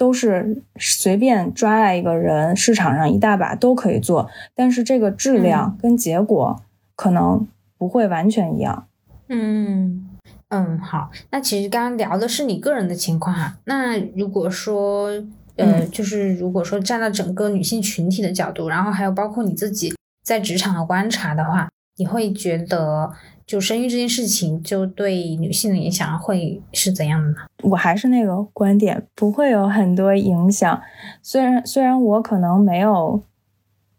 [0.00, 6.62] 都是随便抓来一个人，市场上一大把都可以做，但是这个质量跟结果
[6.96, 7.46] 可能
[7.76, 8.86] 不会完全一样。
[9.28, 10.08] 嗯
[10.48, 13.58] 嗯，好，那其实刚刚聊的是你个人的情况哈。
[13.64, 15.10] 那如果说
[15.56, 19.92] 呃，就是如果说站到整个女性群体的角度，然后还有包括你自己
[20.24, 23.12] 在职场的观察的话，你会觉得？
[23.50, 27.34] 就生育这件事情，就对女性的影响会是怎样的呢？
[27.64, 30.80] 我还是那个观点，不会有很多影响。
[31.20, 33.24] 虽然虽然我可能没有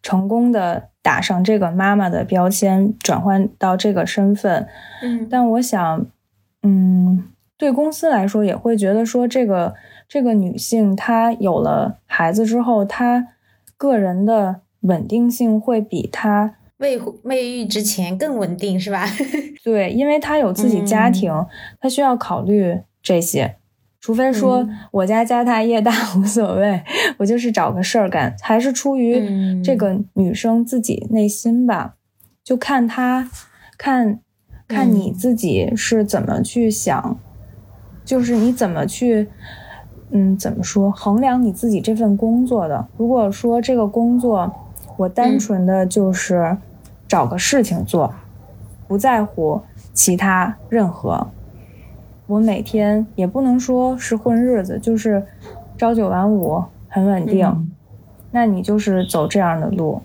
[0.01, 4.65] 成功的打上这个妈妈的标签，转换到这个身份，
[5.03, 6.05] 嗯，但我想，
[6.63, 7.25] 嗯，
[7.57, 9.75] 对公司来说也会觉得说，这个
[10.07, 13.27] 这个女性她有了孩子之后，她
[13.75, 16.55] 个人的稳定性会比她。
[16.81, 19.05] 未未育之前更稳定是吧？
[19.63, 21.31] 对，因为他有自己家庭，
[21.79, 23.55] 他需要考虑这些。
[23.99, 26.81] 除非说我家家大业大无所谓，
[27.19, 31.93] 我就是找个事儿干，还是出于这个女生自己内心吧。
[32.43, 33.29] 就看她，
[33.77, 34.19] 看
[34.67, 37.19] 看你自己是怎么去想，
[38.03, 39.27] 就是你怎么去，
[40.09, 42.87] 嗯，怎么说衡量你自己这份工作的？
[42.97, 44.51] 如果说这个工作，
[44.97, 46.57] 我单纯的就是。
[47.11, 48.13] 找个事情做，
[48.87, 49.61] 不在乎
[49.93, 51.27] 其他任何。
[52.25, 55.21] 我每天也不能说是混日子，就是
[55.77, 57.69] 朝九晚五，很稳定。
[58.31, 60.01] 那你就是走这样的路。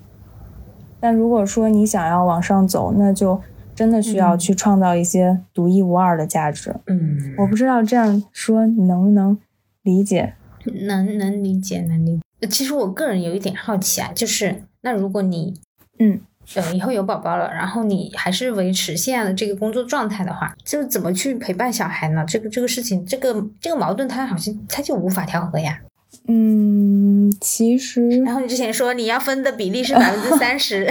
[0.98, 3.40] 但如果说你想要往上走，那就
[3.72, 6.74] 真的需要去创造一些独一无二的价值。
[6.88, 9.38] 嗯，我不知道这样说你能不能
[9.84, 10.34] 理解？
[10.64, 12.48] 能，能理解，能理解。
[12.48, 15.54] 其实我个人有一点好奇啊，就是那如果你，
[16.00, 16.18] 嗯。
[16.54, 22.24] 呃，以后有宝宝了，然后你还是维持现在的这个工作状态的话，就怎么去陪伴小孩呢？
[22.26, 25.80] 这个这个事情，这个这个矛盾，它好像它就无法调和呀。
[26.28, 30.88] 嗯，其实，然后你之前说你要分的比例是百分之三十，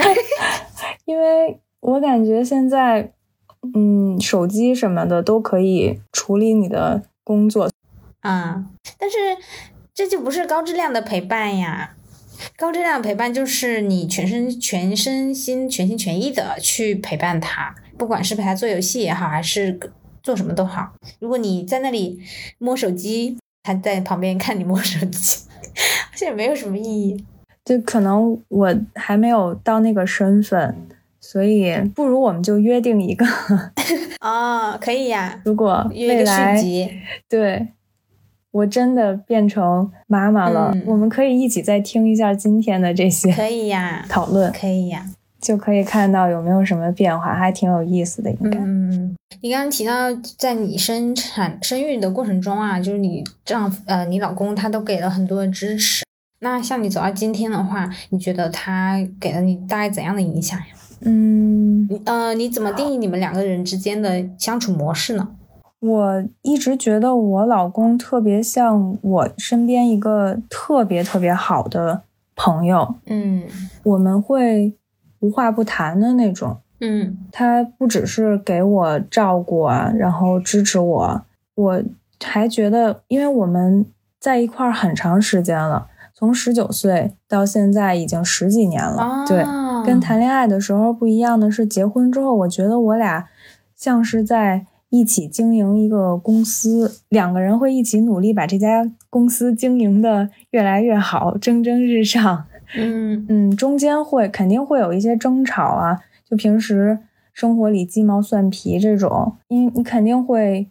[1.04, 3.12] 因为我感觉现在，
[3.74, 7.70] 嗯，手机什么的都可以处理你的工作
[8.20, 8.64] 啊，
[8.98, 9.16] 但是
[9.92, 11.94] 这就不是高质量的陪伴呀。
[12.56, 19.78] 高质量陪伴就是你全身全身心全心全意的去陪伴他，不管是陪他做游戏也好，还是
[20.22, 20.92] 做什么都好。
[21.20, 22.20] 如果你在那里
[22.58, 25.44] 摸手机，他在旁边看你摸手机，
[26.10, 27.24] 好像也没有什么意义。
[27.64, 30.76] 就可能我还没有到那个身份，
[31.20, 33.26] 所以不如我们就约定一个。
[34.20, 35.40] 哦，可以呀。
[35.44, 36.62] 如果未来
[37.28, 37.68] 对。
[38.56, 45.04] 我真的变成妈妈了，我们可以一起再听一下今天的这些，可以呀， 讨论可以呀，
[45.40, 48.58] 就可以看到有没有什么变化，还挺有意思的，应该。
[48.58, 49.94] 嗯，你刚刚提到
[50.38, 56.04] 在你生产生育的过程中啊，就是你丈夫呃，你老公他都给了很多的支持。
[56.40, 60.66] 那像你走到今天的话，你觉得他给了你大概怎样的影响呀？
[61.00, 65.28] 嗯，呃，你怎么定义你们两个人之间的相处模式呢？
[65.86, 72.02] 我一直觉得我老公特别像我身边一个特别特别好的
[72.34, 73.44] 朋友，嗯，
[73.84, 74.74] 我们会
[75.20, 81.22] 无话不谈的那种，嗯，他不只是给我照顾啊，然后支持我，
[81.54, 81.82] 我
[82.22, 83.86] 还觉得，因为我们
[84.18, 89.44] 在一块儿很长时间了，从十九岁到现在已经十几年了，对，
[89.86, 93.28] 跟谈恋爱的时候不一样的是，结婚之后，我觉得我俩
[93.74, 94.66] 像是在。
[94.98, 102.44] 一起经营一个公司，两个人会一起努力把这家公司经营的越来越好，蒸蒸日上。
[102.76, 106.98] 嗯嗯，中间会肯定会有一些争吵啊，就平时
[107.32, 110.68] 生活里鸡毛蒜皮这种，因你肯定会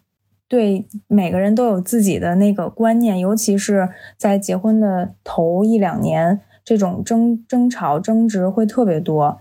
[0.48, 9.40] 对每个人都有自己的那个观念，尤其是在结婚的头一两年，这种争争吵争执会特别多。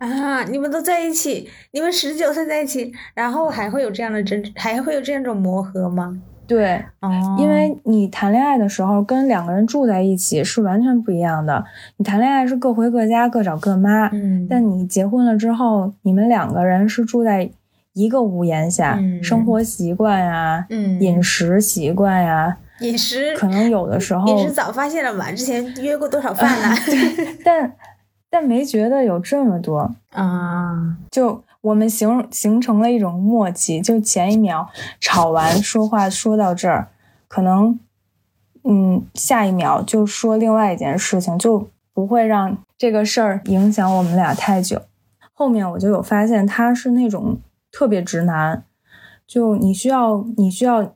[0.00, 0.42] 啊！
[0.44, 6.18] 你们都在一起，你们十九岁在一起，然后还会有这样的争，还会有这样一种磨合吗？
[6.46, 11.62] 对，哦，因为你谈恋爱的时候跟两个人住在一起是完全不一样的。
[11.98, 14.08] 你谈恋爱是各回各家，各找各妈。
[14.08, 17.50] 嗯，但你结婚了之后，你们两个人是住在
[17.92, 25.30] 一个屋檐下，生活习惯呀，嗯，饮食习惯呀，饮食可能有的时候饮食早发现了嘛？
[25.30, 26.74] 之前约过多少饭呢？
[27.44, 27.70] 但。
[28.30, 30.96] 但没觉得有这么多啊！
[31.10, 34.68] 就我们形形成了一种默契，就前一秒
[35.00, 36.88] 吵完说话说到这儿，
[37.26, 37.78] 可能
[38.62, 44.80] 嗯下一秒就说另外一件事情，就不会让这个事儿影响我们俩太久。
[45.34, 47.40] 后面我就有发现他是那种
[47.72, 48.64] 特别直男，
[49.26, 50.94] 就你需要你需要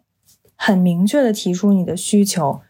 [0.57, 2.61] 很明确的提出你的需求，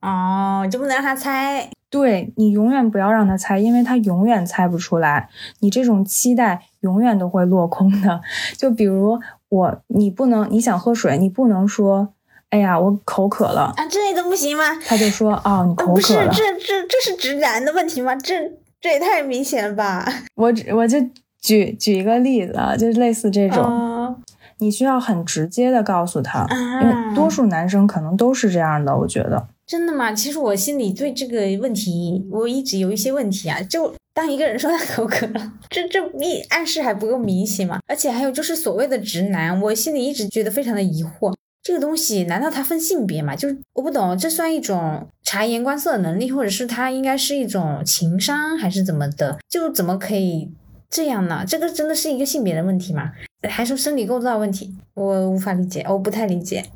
[0.00, 1.68] 哦，就不能让他猜。
[1.94, 5.28] 对你永远不要让他猜，因为他永远猜不出来。
[5.60, 8.20] 你这种期待永远都会落空的。
[8.56, 9.16] 就比如
[9.48, 12.08] 我，你不能，你想喝水，你不能说，
[12.50, 14.64] 哎呀，我口渴了啊，这都不行吗？
[14.84, 16.26] 他就说，哦，你口渴了。
[16.26, 18.12] 不是，这这这是直男的问题吗？
[18.16, 18.34] 这
[18.80, 20.04] 这也太明显了吧？
[20.34, 20.98] 我只我就
[21.40, 24.16] 举举一个例子啊，就类似这种，
[24.58, 26.44] 你需要很直接的告诉他，
[26.82, 29.46] 因为多数男生可能都是这样的，我觉得。
[29.66, 30.12] 真的吗？
[30.12, 33.62] 其实我心里对这个问题，我一直有一些问题啊。
[33.62, 37.78] 就当一个人说他口渴了，这这一暗示还不够明显吗？
[37.86, 41.34] 而且还有就是所谓的直男，我心里一直觉得非常的疑惑。
[41.62, 43.34] 这个东西难道它分性别吗？
[43.34, 49.38] 就是我不懂，这算一种察言观色的能力，或者是它应该是一种情商，还是怎么的？
[49.48, 50.52] 就怎么可以
[50.90, 51.42] 这样呢？
[51.48, 53.12] 这个真的是一个性别的问题吗？
[53.48, 54.74] 还是生理构造问题？
[54.92, 56.66] 我无法理解，我不太理解。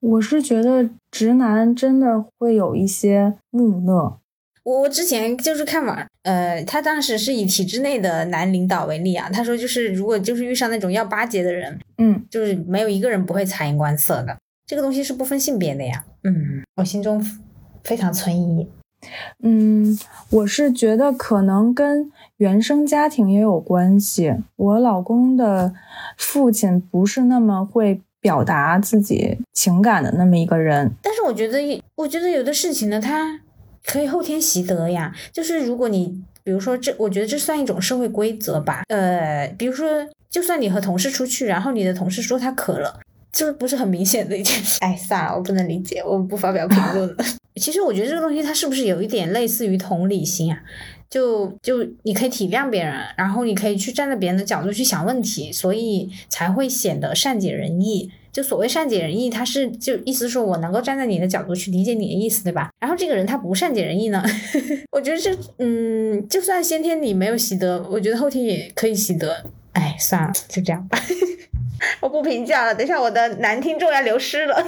[0.00, 4.18] 我是觉得直男真的会有一些木讷。
[4.62, 14.36] 我我之前就是看网，呃，他当时是以体制内的男领导为例啊，他说就是如果就是遇上那种要巴结的人，嗯，就是没有一个人不会察言观色的。
[14.66, 16.04] 这个东西是不分性别的呀。
[16.24, 17.22] 嗯，我心中
[17.84, 18.68] 非常存疑。
[19.42, 19.98] 嗯，
[20.30, 24.34] 我是觉得可能跟原生家庭也有关系。
[24.56, 25.72] 我老公的
[26.16, 28.00] 父亲不是那么会。
[28.20, 33.40] 表达自己情感的那么一个人，但是我觉得，我觉得有的事情呢，他
[33.84, 35.14] 可以后天习得呀。
[35.32, 38.82] 就是如果你，比如说这，我觉得这算一种社会规则吧。
[38.88, 43.00] 呃，比如说，就算你和同事出去，然后你的同事说他渴了，
[43.32, 44.78] 这不是很明显的一件事。
[44.84, 47.16] 哎，算了，我不能理解，我不发表评论了。
[47.56, 50.60] 其实我觉得这个东西它是不是有一点类似于同理心啊？
[51.10, 58.10] 就就你可以体谅别人，然后你可以去站在别人的角度去想问题，所以才会显得善解人意。
[58.32, 62.70] 就所谓善解人意，他是就意思说我能够站在你的角度去理解你的意思，对吧？
[62.78, 64.22] 然后这个人他不善解人意呢，
[64.92, 69.44] 我觉得这嗯，就算先天你没有习得，我觉得后天也可以习得。
[69.72, 70.96] 哎，算了，就这样吧，
[72.00, 72.72] 我不评价了。
[72.72, 74.64] 等一下我的男听众要流失了。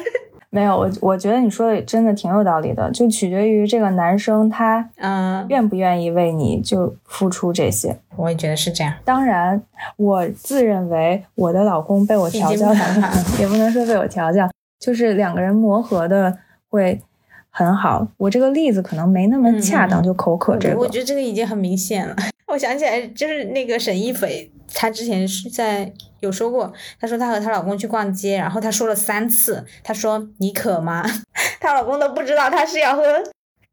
[0.54, 7.98] 没有，我我觉得你说的真的挺有道理的，就取决于这个男生他嗯，愿不愿意为你就付出这些。
[8.16, 8.92] 我也觉得是这样。
[9.02, 9.62] 当然，
[9.96, 12.76] 我自认为我的老公被我调教的，
[13.40, 14.46] 也不能说被我调教，
[14.78, 16.36] 就是两个人磨合的
[16.68, 17.00] 会
[17.48, 18.06] 很好。
[18.18, 20.78] 我这个例子可能没那么恰当，就口渴这个。
[20.78, 22.14] 我觉得这个已经很明显了。
[22.48, 25.90] 我想起来，就是那个沈一斐，她之前是在
[26.22, 31.04] 有说过，她说她和她老公去逛街，然后她说了三次，她说你渴吗？
[31.60, 33.02] 她老公都不知道她是要喝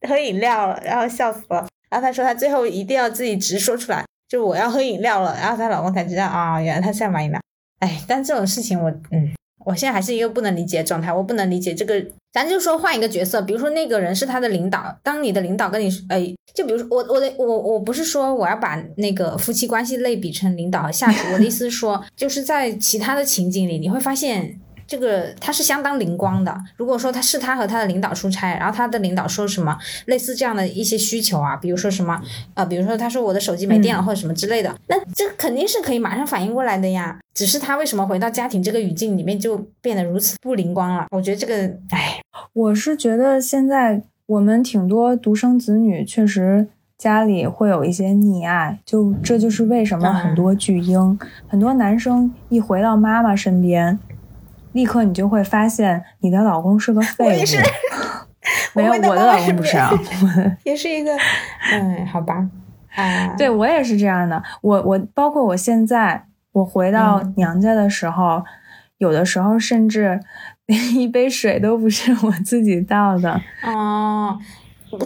[0.07, 1.67] 喝饮料了，然后笑死了。
[1.89, 7.39] 然后她说她最后一定要自己直说出来，就我要喝饮料了，然后她老公才知道啊，原来她是要买饮料。
[7.79, 9.31] 哎，但这种事情我嗯。
[9.65, 11.93] 我现在还是一个不能理解的状态，我不能理解这个，
[12.31, 24.59] 咱就说换一个角色，比如说那个人是他的领导，当你的领导跟你，哎，就比如说我我的我我不是说我要把那个夫妻关系类比成领导和下属，我的意思是说，就是在其他的情景里，你会发现。
[24.89, 26.57] 这个他是相当灵光的。
[26.75, 29.77] 如果说他是他和他的领导出差，然后他的领导说什么
[30.07, 32.19] 类似这样的一些需求啊，比如说什么
[32.55, 37.19] 呃，比如说他说我的手机没电了或者什么之类的，那这肯定是可以马上反应过来的呀。
[37.39, 41.07] 只是他为什么回到家庭这个语境里面就变得如此不灵光了？
[41.09, 41.55] 我觉得这个，
[41.91, 42.19] 哎，
[42.51, 46.67] 我是觉得现在我们挺多独生子女，确实
[46.97, 51.17] 家里会有一些溺爱，就这就是为什么很多巨婴，
[51.47, 53.97] 很多男生一回到妈妈身边。
[54.73, 57.45] 立刻你就会发现你的老公是个废物。
[58.75, 59.89] 没有，我的老公不是啊，
[60.65, 61.15] 也是一个，
[61.71, 62.45] 嗯，好吧，
[62.95, 64.43] 啊，对我也是这样的。
[64.59, 68.43] 我我包括我现在，我回到娘家的时候，
[68.97, 70.19] 有的时候甚至
[70.67, 73.39] 连一杯水都不是我自己倒的。
[73.63, 74.37] 哦，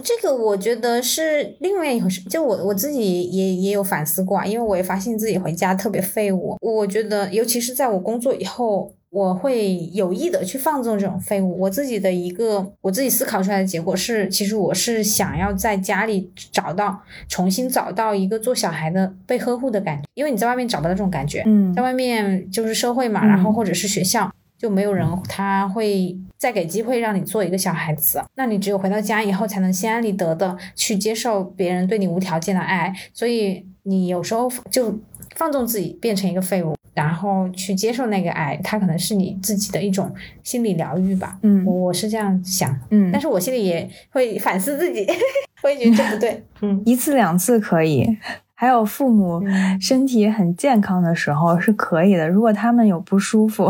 [0.02, 2.20] 这个我觉得是另外一回事。
[2.22, 6.56] 就我我自己也也有反思过，因为我也发现自己回家特别废物。
[6.60, 8.94] 我觉得，尤其是在我工作以后。
[9.14, 11.56] 我会有意的去放纵这种废物。
[11.60, 21.44] 我自己的一个我自己思考出来的结果是，其实我是想要在家里找到重新找到一个做小孩的被呵护的感觉，因为你在外面找不到这种感觉。
[21.46, 28.20] 嗯，在外面就是社会嘛，然后或者是学校，就没有人他会再给机会让你做一个小孩子。
[28.34, 32.92] 那你只有回到家以后，才能心安理得的去接受别人对你无条件的爱。
[33.12, 34.98] 所以你有时候就
[35.36, 36.74] 放纵自己，变成一个废物。
[36.94, 41.36] 然后去接受那个爱，它可能是你自己的一种心理疗愈吧。
[41.42, 42.74] 嗯，我是这样想。
[42.90, 45.06] 嗯，但是我心里也会反思自己，
[45.62, 46.44] 我也觉得这不对。
[46.62, 48.16] 嗯，一次两次可以，
[48.54, 49.42] 还有父母
[49.80, 52.28] 身体很健康的时候是可以的。
[52.28, 53.68] 如果他们有不舒服，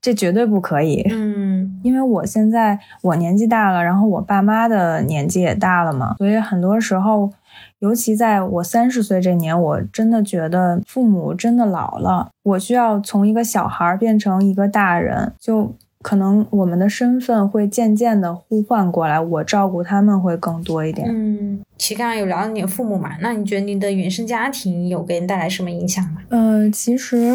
[0.00, 1.06] 这绝对不可以。
[1.12, 7.32] 嗯，因为我现在我年纪大了，然后我爸妈的年纪也大了嘛，所以很多时候。
[7.80, 21.06] 尤其在我三十岁这年，我真的觉得父母真的老了，我需要从一个小孩变成一个大人，就可能我们的身份会渐渐的互换过来，我照顾他们会更多一点。
[21.10, 26.22] 嗯，其实刚刚有聊到你的父母嘛，那你觉得你的原生家庭有给你带来什么影响吗？
[26.30, 27.30] 呃，其实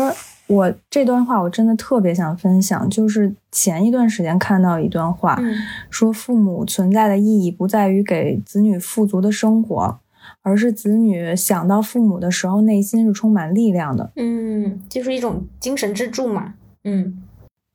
[0.47, 5.39] 我这段话我真的特别想分享，就是前一段时间看到一段话，
[5.91, 9.99] 说父母存在的意义不在于给子女富足的生活。
[10.43, 14.11] 而是子女想到父母的时候，内心是充满力量的。
[14.15, 16.55] 嗯，就是一种精神支柱嘛。
[16.83, 17.21] 嗯，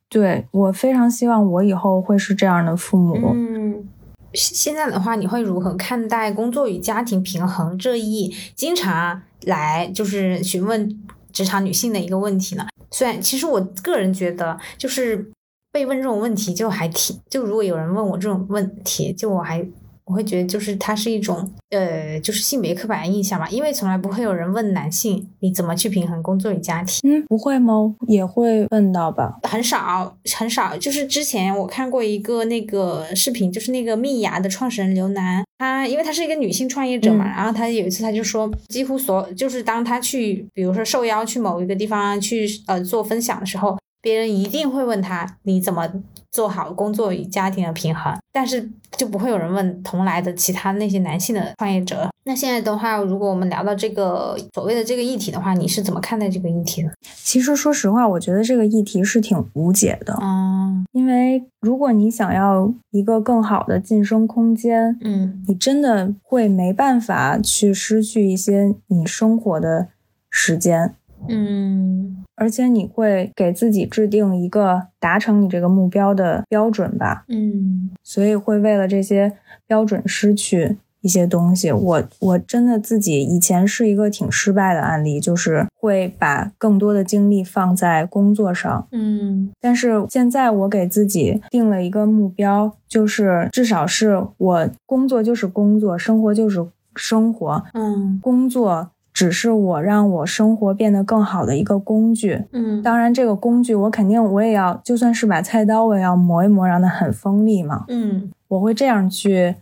[0.09, 3.31] 对我非常希望我以后会是这样的父母。
[3.33, 3.87] 嗯，
[4.33, 11.01] 现在的话，你会如何看待工作与家庭平衡这一经常来就是询问
[11.31, 12.65] 职场女性的一个问题呢？
[12.91, 15.31] 虽然其实我个人觉得，就是
[15.71, 19.65] 被问这种问题就还挺，就如果有人问我这种问题，就我还。
[20.07, 27.01] 我会觉得，就是它是一种，呃，就是性别刻板印象吧，因为从来不会有人问男性你怎么去平衡工作与家庭。
[27.03, 27.93] 嗯，不会吗？
[28.07, 29.37] 也会问到吧？
[29.43, 30.77] 很少，很少。
[30.77, 45.91] 就是之前我看过一个那个视频，就是那个蜜芽的创始人刘楠，她因为她是一个女性创业者嘛，然后她有一次她就说，几乎所就是当她去，比如说受邀去某一个地方去呃做分享的时候，别人一定会问她你怎么。
[46.37, 52.07] 做好工作与家庭的平衡，但是就不会有人问同来的其他那些男性的创业者。
[52.25, 56.91] 那现在的话，如果我们聊到这个所谓的这个议题的话，你是怎么看待这个议题的？
[57.23, 60.15] 其实说实话，我觉得这个议题是挺无解的。
[60.21, 69.87] 嗯，因为如果你想要一个更好的晋升空间，嗯，你真的会没办法去失去一些你生活的
[70.29, 70.93] 时间。
[71.29, 79.33] 嗯，而且你会给自己制定一个达成你这个目标的标准吧，嗯，所以会为了这些
[79.65, 80.77] 标准失去。
[81.01, 96.65] 一些东西，我我真的自己以前是一个挺失败的案例，就是会把更多的精力放在工作上，嗯，但是现在我给自己定了一个目标，就是至少是我工作就是工作，生活就是
[96.95, 109.55] 生活，嗯，工作只是我让我生活变得更好的一个工具，嗯，当然这个工具我肯定我也要，就算是把菜刀我也要磨一磨，让它很锋利嘛，嗯，我会这样去。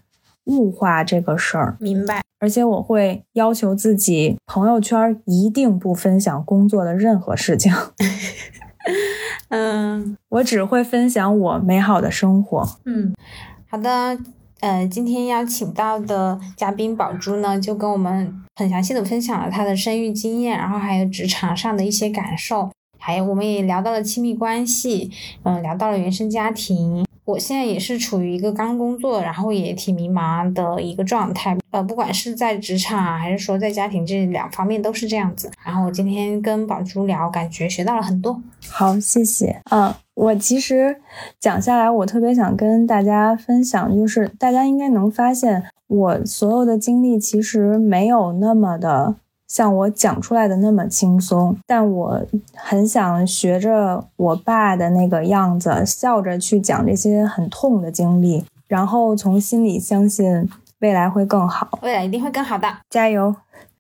[0.46, 2.22] 物化这个事儿，明白。
[2.40, 7.74] 而且我会要求自己，朋友圈一定不分享工作的任何事情。
[9.50, 12.64] 嗯，我只会分享我美好的生活。
[12.86, 13.16] 嗯，
[13.68, 14.20] 好的。
[14.62, 25.12] 呃，今天邀请到的嘉宾宝珠呢，就跟我们很详细的分享了她的生育经验，然后还有职场上的一些感受，还有我们也聊到了亲密关系，
[25.44, 27.05] 嗯，聊到了原生家庭。
[27.26, 35.50] 我现在也是处于一个刚工作，然后也挺迷茫的一个状态，呃，不管是在职场啊，还是说在家庭这两方面都是这样子。
[35.66, 38.40] 然后我今天跟宝珠聊，感觉学到了很多。
[38.70, 39.60] 好，谢谢。
[39.72, 40.98] 嗯，我其实
[41.40, 49.16] 讲下来，我特别想跟大家分享，就是大家应该能发现，我所有的经历其实没有那么的。
[49.48, 63.36] 像我讲出来的那么轻松，但我很想学着我爸的那个样子，笑着去讲这些很痛的经历，然后从心里相信未来会更好，未来一定会更好的，加油。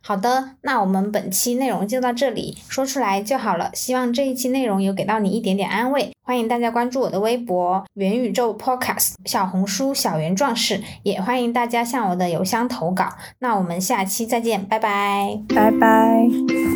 [0.07, 3.71] 好的，那我们本期内容就到这里，说出来就好了。
[3.73, 6.11] 希望这一期内容有给到你一点点安慰。
[6.21, 13.09] 欢迎大家关注我的微博“元宇宙 Podcast”、小红书“小圆壮士”，也欢迎大家向我的邮箱投稿。
[13.39, 16.74] 那我们下期再见，拜拜，拜拜。